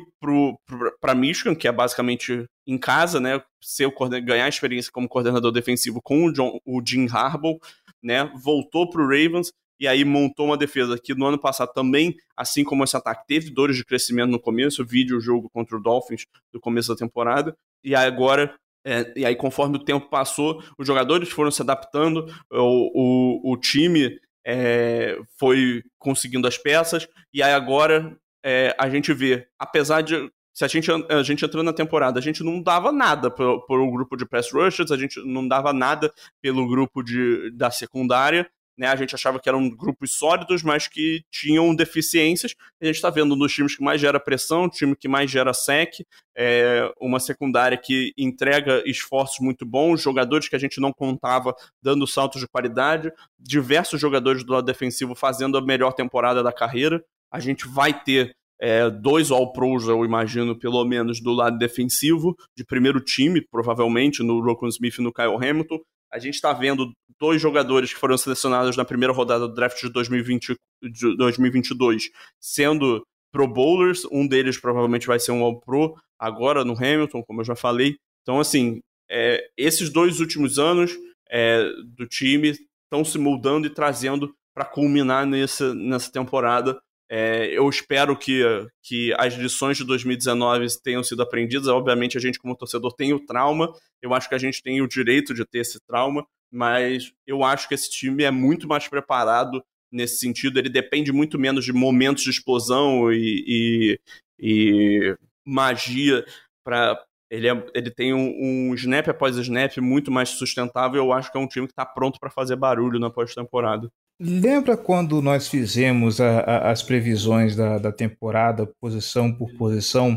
[1.00, 3.92] para Michigan, que é basicamente em casa, né, ser
[4.24, 7.58] ganhar experiência como coordenador defensivo com o, John, o Jim Harbaugh,
[8.02, 12.16] né, voltou para o Ravens e aí montou uma defesa que no ano passado também,
[12.36, 15.82] assim como esse ataque, teve dores de crescimento no começo, vídeo o jogo contra o
[15.82, 18.54] Dolphins do começo da temporada, e agora
[18.84, 23.56] é, e aí, conforme o tempo passou, os jogadores foram se adaptando, o, o, o
[23.56, 30.30] time é, foi conseguindo as peças, e aí agora é, a gente vê, apesar de.
[30.54, 33.34] Se a gente, a gente entrando na temporada, a gente não dava nada
[33.70, 36.12] um grupo de pass rushers, a gente não dava nada
[36.42, 38.46] pelo grupo de, da secundária,
[38.76, 38.88] né?
[38.88, 42.54] A gente achava que eram grupos sólidos, mas que tinham deficiências.
[42.80, 46.04] A gente está vendo nos times que mais gera pressão, time que mais gera sec,
[46.36, 52.06] é, uma secundária que entrega esforços muito bons, jogadores que a gente não contava dando
[52.06, 57.04] saltos de qualidade, diversos jogadores do lado defensivo fazendo a melhor temporada da carreira.
[57.30, 62.64] A gente vai ter é, dois All-Pros, eu imagino, pelo menos, do lado defensivo, de
[62.64, 65.80] primeiro time, provavelmente, no Rokon Smith e no Kyle Hamilton
[66.12, 69.88] a gente está vendo dois jogadores que foram selecionados na primeira rodada do draft de,
[69.88, 72.10] 2020, de 2022
[72.40, 73.02] sendo
[73.32, 74.04] Pro Bowlers.
[74.12, 77.96] Um deles provavelmente vai ser um All-Pro agora no Hamilton, como eu já falei.
[78.22, 80.92] Então, assim, é, esses dois últimos anos
[81.30, 81.64] é,
[81.96, 82.50] do time
[82.84, 86.78] estão se moldando e trazendo para culminar nessa, nessa temporada.
[87.14, 88.42] É, eu espero que,
[88.82, 91.68] que as lições de 2019 tenham sido aprendidas.
[91.68, 93.70] Obviamente, a gente, como torcedor, tem o trauma.
[94.00, 97.68] Eu acho que a gente tem o direito de ter esse trauma, mas eu acho
[97.68, 100.58] que esse time é muito mais preparado nesse sentido.
[100.58, 104.00] Ele depende muito menos de momentos de explosão e, e,
[104.40, 106.24] e magia
[106.64, 106.98] para
[107.30, 111.04] ele, é, ele tem um, um, snap após snap muito mais sustentável.
[111.04, 113.90] Eu acho que é um time que está pronto para fazer barulho na pós-temporada.
[114.24, 120.16] Lembra quando nós fizemos a, a, as previsões da, da, temporada, posição por posição,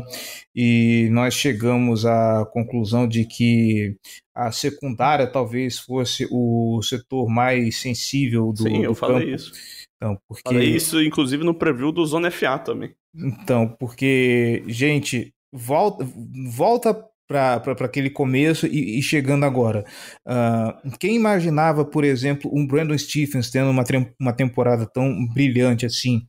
[0.54, 3.96] e nós chegamos à conclusão de que
[4.32, 9.34] a secundária talvez fosse o setor mais sensível do Sim, eu do falei campo.
[9.34, 9.52] isso.
[9.96, 10.42] Então, porque...
[10.44, 12.94] Falei isso, inclusive, no preview do Zona FA também.
[13.12, 16.06] Então, porque, gente, volta,
[16.48, 16.94] volta
[17.26, 19.84] para aquele começo e, e chegando agora.
[20.26, 23.84] Uh, quem imaginava, por exemplo, um Brandon Stephens tendo uma,
[24.20, 26.26] uma temporada tão brilhante assim?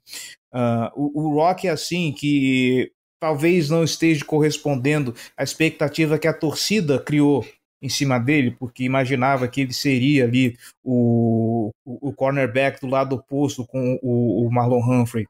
[0.54, 6.34] Uh, o, o Rock é assim, que talvez não esteja correspondendo à expectativa que a
[6.34, 7.46] torcida criou
[7.82, 13.16] em cima dele, porque imaginava que ele seria ali o, o, o cornerback do lado
[13.16, 15.28] oposto com o, o Marlon Humphrey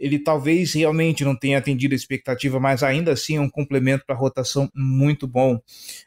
[0.00, 4.16] ele talvez realmente não tenha atendido a expectativa, mas ainda assim é um complemento para
[4.16, 5.56] a rotação muito bom.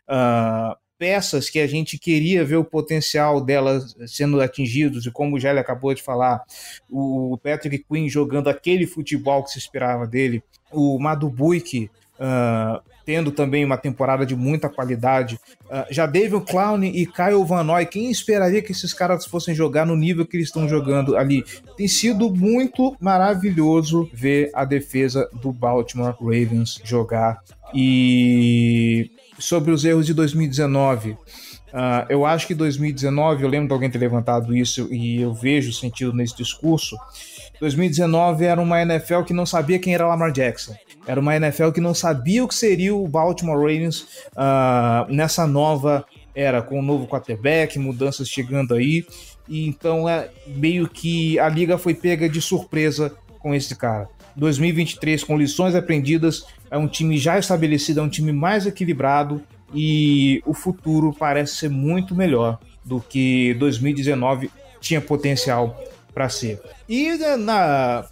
[0.10, 5.40] Uh, peças que a gente queria ver o potencial delas sendo atingidos, e como o
[5.40, 6.42] Gelli acabou de falar,
[6.90, 10.42] o Patrick Quinn jogando aquele futebol que se esperava dele,
[10.72, 15.40] o Madubuik uh, tendo também uma temporada de muita qualidade.
[15.66, 19.86] Uh, já David Clown e Kyle Van Noy, quem esperaria que esses caras fossem jogar
[19.86, 21.44] no nível que eles estão jogando ali?
[21.76, 27.42] Tem sido muito maravilhoso ver a defesa do Baltimore Ravens jogar.
[27.74, 31.12] E sobre os erros de 2019.
[31.12, 31.18] Uh,
[31.76, 35.74] ah, eu acho que 2019, eu lembro de alguém ter levantado isso e eu vejo
[35.74, 36.96] sentido nesse discurso.
[37.60, 40.76] 2019 era uma NFL que não sabia quem era Lamar Jackson.
[41.06, 44.02] Era uma NFL que não sabia o que seria o Baltimore Ravens
[44.32, 49.06] uh, nessa nova era, com o novo quarterback, mudanças chegando aí.
[49.48, 54.08] E então é meio que a liga foi pega de surpresa com esse cara.
[54.36, 59.44] 2023, com lições aprendidas, é um time já estabelecido, é um time mais equilibrado
[59.74, 64.50] e o futuro parece ser muito melhor do que 2019
[64.80, 65.80] tinha potencial
[66.14, 66.60] para ser.
[66.88, 68.06] E né, na,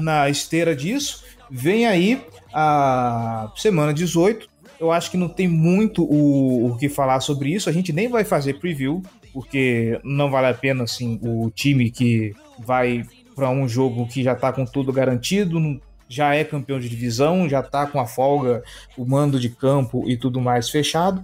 [0.00, 2.22] na esteira disso, vem aí
[2.58, 4.48] a semana 18.
[4.80, 7.68] Eu acho que não tem muito o, o que falar sobre isso.
[7.68, 12.34] A gente nem vai fazer preview, porque não vale a pena assim o time que
[12.58, 13.04] vai
[13.34, 15.60] para um jogo que já está com tudo garantido,
[16.08, 18.62] já é campeão de divisão, já está com a folga,
[18.96, 21.22] o mando de campo e tudo mais fechado.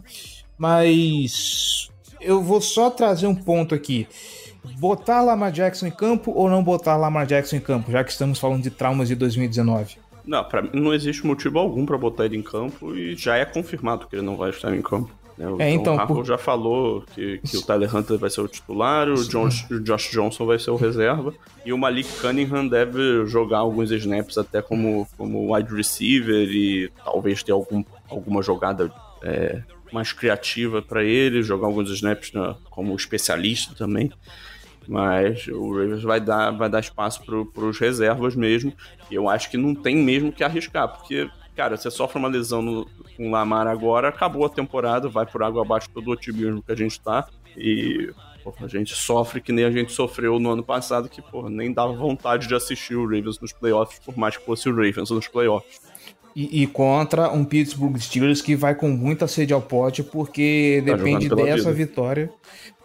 [0.58, 1.88] Mas
[2.20, 4.06] eu vou só trazer um ponto aqui.
[4.78, 8.38] Botar Lamar Jackson em campo ou não botar Lamar Jackson em campo, já que estamos
[8.38, 9.96] falando de traumas de 2019?
[10.24, 13.44] Não, pra mim não existe motivo algum para botar ele em campo e já é
[13.44, 15.10] confirmado que ele não vai estar em campo.
[15.36, 15.48] Né?
[15.48, 16.26] O é, então, Harbaugh por...
[16.26, 20.10] já falou que, que o Tyler Hunter vai ser o titular, o, Josh, o Josh
[20.10, 25.06] Johnson vai ser o reserva e o Malik Cunningham deve jogar alguns snaps até como,
[25.16, 28.92] como wide receiver e talvez ter algum, alguma jogada
[29.22, 29.62] é,
[29.92, 34.10] mais criativa para ele, jogar alguns snaps na, como especialista também
[34.88, 38.72] mas o Ravens vai dar, vai dar espaço para os reservas mesmo.
[39.10, 42.86] Eu acho que não tem mesmo que arriscar, porque, cara, você sofre uma lesão no,
[43.16, 46.72] com o Lamar agora, acabou a temporada, vai por água abaixo todo o otimismo que
[46.72, 47.28] a gente tá.
[47.56, 48.12] E
[48.60, 51.92] a gente sofre que nem a gente sofreu no ano passado, que porra, nem dava
[51.92, 55.91] vontade de assistir o Ravens nos playoffs, por mais que fosse o Ravens nos playoffs.
[56.34, 60.96] E, e, contra um Pittsburgh Steelers que vai com muita sede ao pote, porque tá
[60.96, 61.72] depende dessa vida.
[61.72, 62.30] vitória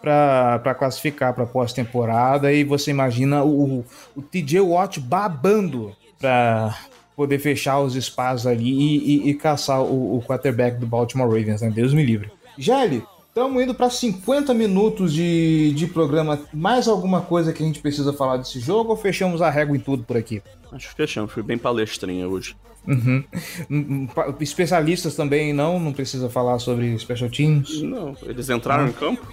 [0.00, 2.52] para classificar para pós-temporada.
[2.52, 3.84] E você imagina o,
[4.14, 6.76] o TJ Watt babando para
[7.16, 11.60] poder fechar os espaços ali e, e, e caçar o, o, quarterback do Baltimore Ravens,
[11.60, 11.70] né?
[11.70, 12.30] Deus me livre.
[12.56, 16.40] Gelli, estamos indo para 50 minutos de, de programa.
[16.52, 19.80] Mais alguma coisa que a gente precisa falar desse jogo ou fechamos a régua em
[19.80, 20.40] tudo por aqui?
[20.70, 22.54] Acho que fechamos, fui bem palestrinha hoje.
[22.88, 23.22] Uhum.
[24.40, 27.82] Especialistas também não, não precisa falar sobre special teams.
[27.82, 28.90] Não, eles entraram uhum.
[28.90, 29.28] em campo.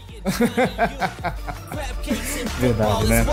[2.59, 3.25] Verdade, né?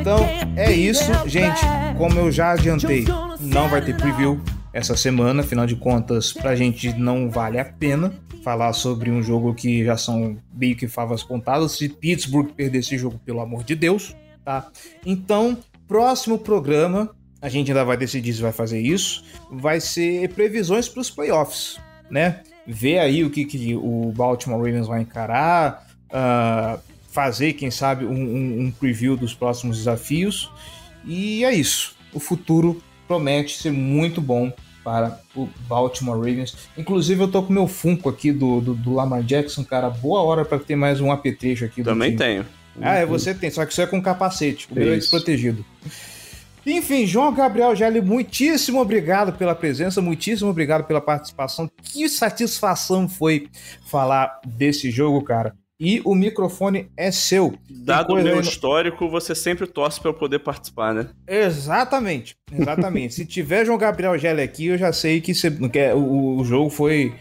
[0.00, 0.18] Então
[0.56, 1.60] é isso, gente.
[1.96, 3.04] Como eu já adiantei,
[3.40, 4.40] não vai ter preview
[4.72, 5.42] essa semana.
[5.42, 8.12] Afinal de contas, pra gente não vale a pena
[8.42, 11.72] falar sobre um jogo que já são meio que favas contadas.
[11.72, 14.68] Se Pittsburgh perder esse jogo, pelo amor de Deus, tá?
[15.06, 15.56] Então,
[15.86, 21.00] próximo programa, a gente ainda vai decidir se vai fazer isso, vai ser previsões para
[21.00, 21.78] os playoffs,
[22.10, 22.42] né?
[22.66, 26.78] Ver aí o que, que o Baltimore Ravens vai encarar, ah,
[27.10, 30.50] fazer, quem sabe, um, um- um preview dos próximos desafios.
[31.04, 31.94] E é isso.
[32.12, 34.50] O futuro promete ser muito bom
[34.82, 36.56] para o Baltimore Ravens.
[36.76, 39.88] Inclusive, eu tô com meu Funko aqui do, do, do Lamar Jackson, cara.
[39.90, 41.82] Boa hora para ter mais um apetrecho aqui.
[41.82, 42.46] Também tenho.
[42.80, 44.66] Ah, é, você tem, só que isso é com capacete.
[44.70, 45.64] O meu é desprotegido.
[46.66, 51.70] Enfim, João Gabriel Gelli, muitíssimo obrigado pela presença, muitíssimo obrigado pela participação.
[51.82, 53.48] Que satisfação foi
[53.86, 55.54] falar desse jogo, cara.
[55.78, 57.58] E o microfone é seu.
[57.68, 61.08] Dado o meu no- histórico, você sempre torce pra eu poder participar, né?
[61.26, 63.12] Exatamente, exatamente.
[63.14, 66.70] Se tiver João Gabriel Gelli aqui, eu já sei que, você- que é- o jogo
[66.70, 67.12] foi,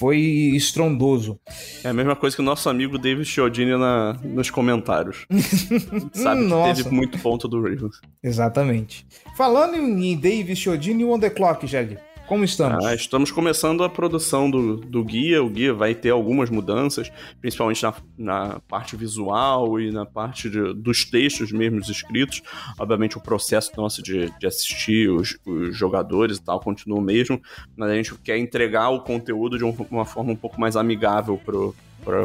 [0.00, 0.18] foi
[0.54, 1.38] estrondoso.
[1.84, 5.26] É a mesma coisa que o nosso amigo David Chiodini na, nos comentários.
[6.14, 8.00] Sabe que teve muito ponto do Ravens.
[8.22, 9.06] Exatamente.
[9.36, 11.98] Falando em Davis Chiodini e On The Clock, Gelli,
[12.30, 12.84] como estamos?
[12.86, 15.42] Ah, estamos começando a produção do, do guia.
[15.42, 17.10] O guia vai ter algumas mudanças,
[17.40, 22.40] principalmente na, na parte visual e na parte de- dos textos mesmos escritos.
[22.78, 27.42] Obviamente, o processo nosso de, de assistir os, os jogadores e tal continua o mesmo,
[27.76, 31.36] mas a gente quer entregar o conteúdo de um- uma forma um pouco mais amigável
[31.36, 32.24] para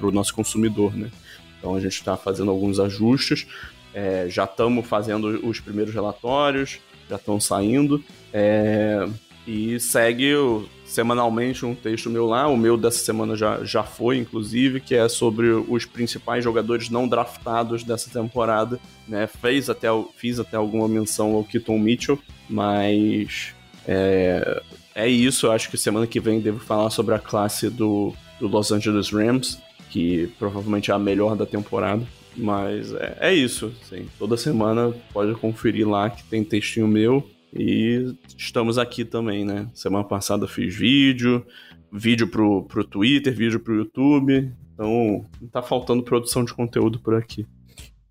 [0.00, 1.10] o nosso consumidor, né?
[1.58, 3.46] Então a gente está fazendo alguns ajustes.
[3.92, 6.78] É, já estamos fazendo os primeiros relatórios,
[7.10, 8.02] já estão saindo.
[8.32, 9.06] É,
[9.46, 12.46] e segue o- semanalmente um texto meu lá.
[12.48, 17.08] O meu dessa semana já, já foi, inclusive, que é sobre os principais jogadores não
[17.08, 18.78] draftados dessa temporada.
[19.08, 19.26] Né?
[19.26, 22.18] Fez até, fiz até alguma menção ao Keaton Mitchell,
[22.48, 23.52] mas
[23.86, 24.62] é,
[24.94, 25.46] é isso.
[25.46, 29.10] Eu acho que semana que vem devo falar sobre a classe do, do Los Angeles
[29.10, 29.58] Rams,
[29.90, 32.06] que provavelmente é a melhor da temporada.
[32.36, 33.72] Mas é, é isso.
[33.82, 37.28] assim, toda semana pode conferir lá que tem textinho meu.
[37.56, 39.68] E estamos aqui também, né?
[39.72, 41.46] Semana passada fiz vídeo,
[41.92, 44.52] vídeo pro, pro Twitter, vídeo pro YouTube.
[44.72, 47.46] Então, não tá faltando produção de conteúdo por aqui.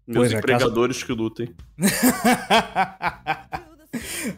[0.08, 1.50] Meus Pois é, empregadores que lutem.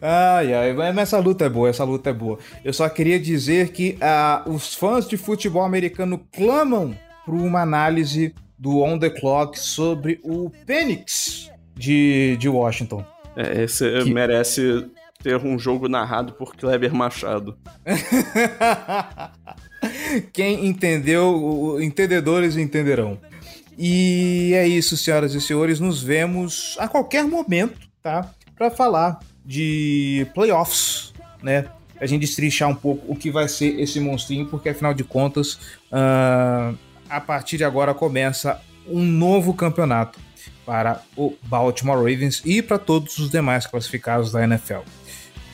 [0.02, 2.38] Ai, ai, mas essa luta é boa, essa luta é boa.
[2.64, 8.36] Eu só queria dizer que ah, os fãs de futebol americano clamam por uma análise
[8.58, 13.06] do On The Clock sobre o Phoenix de, de Washington.
[13.36, 14.86] É, esse Que- merece
[15.22, 17.58] ter um jogo narrado por Kleber Machado.
[20.34, 23.20] Quem entendeu, entendedores entenderão.
[23.78, 25.80] E é isso, senhoras e senhores.
[25.80, 28.30] Nos vemos a qualquer momento, tá?
[28.56, 31.14] Para falar de playoffs,
[31.44, 31.66] né?
[32.00, 35.60] A gente estrichar um pouco o que vai ser esse monstrinho, porque afinal de contas,
[35.92, 36.74] ah,
[37.10, 40.20] a partir de agora começa um novo campeonato
[40.66, 44.80] para o Baltimore Ravens e para todos os demais classificados da NFL.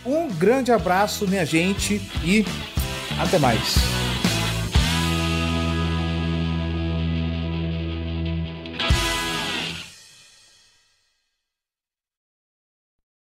[0.06, 2.46] Um grande abraço, minha gente, e
[3.20, 3.76] até mais.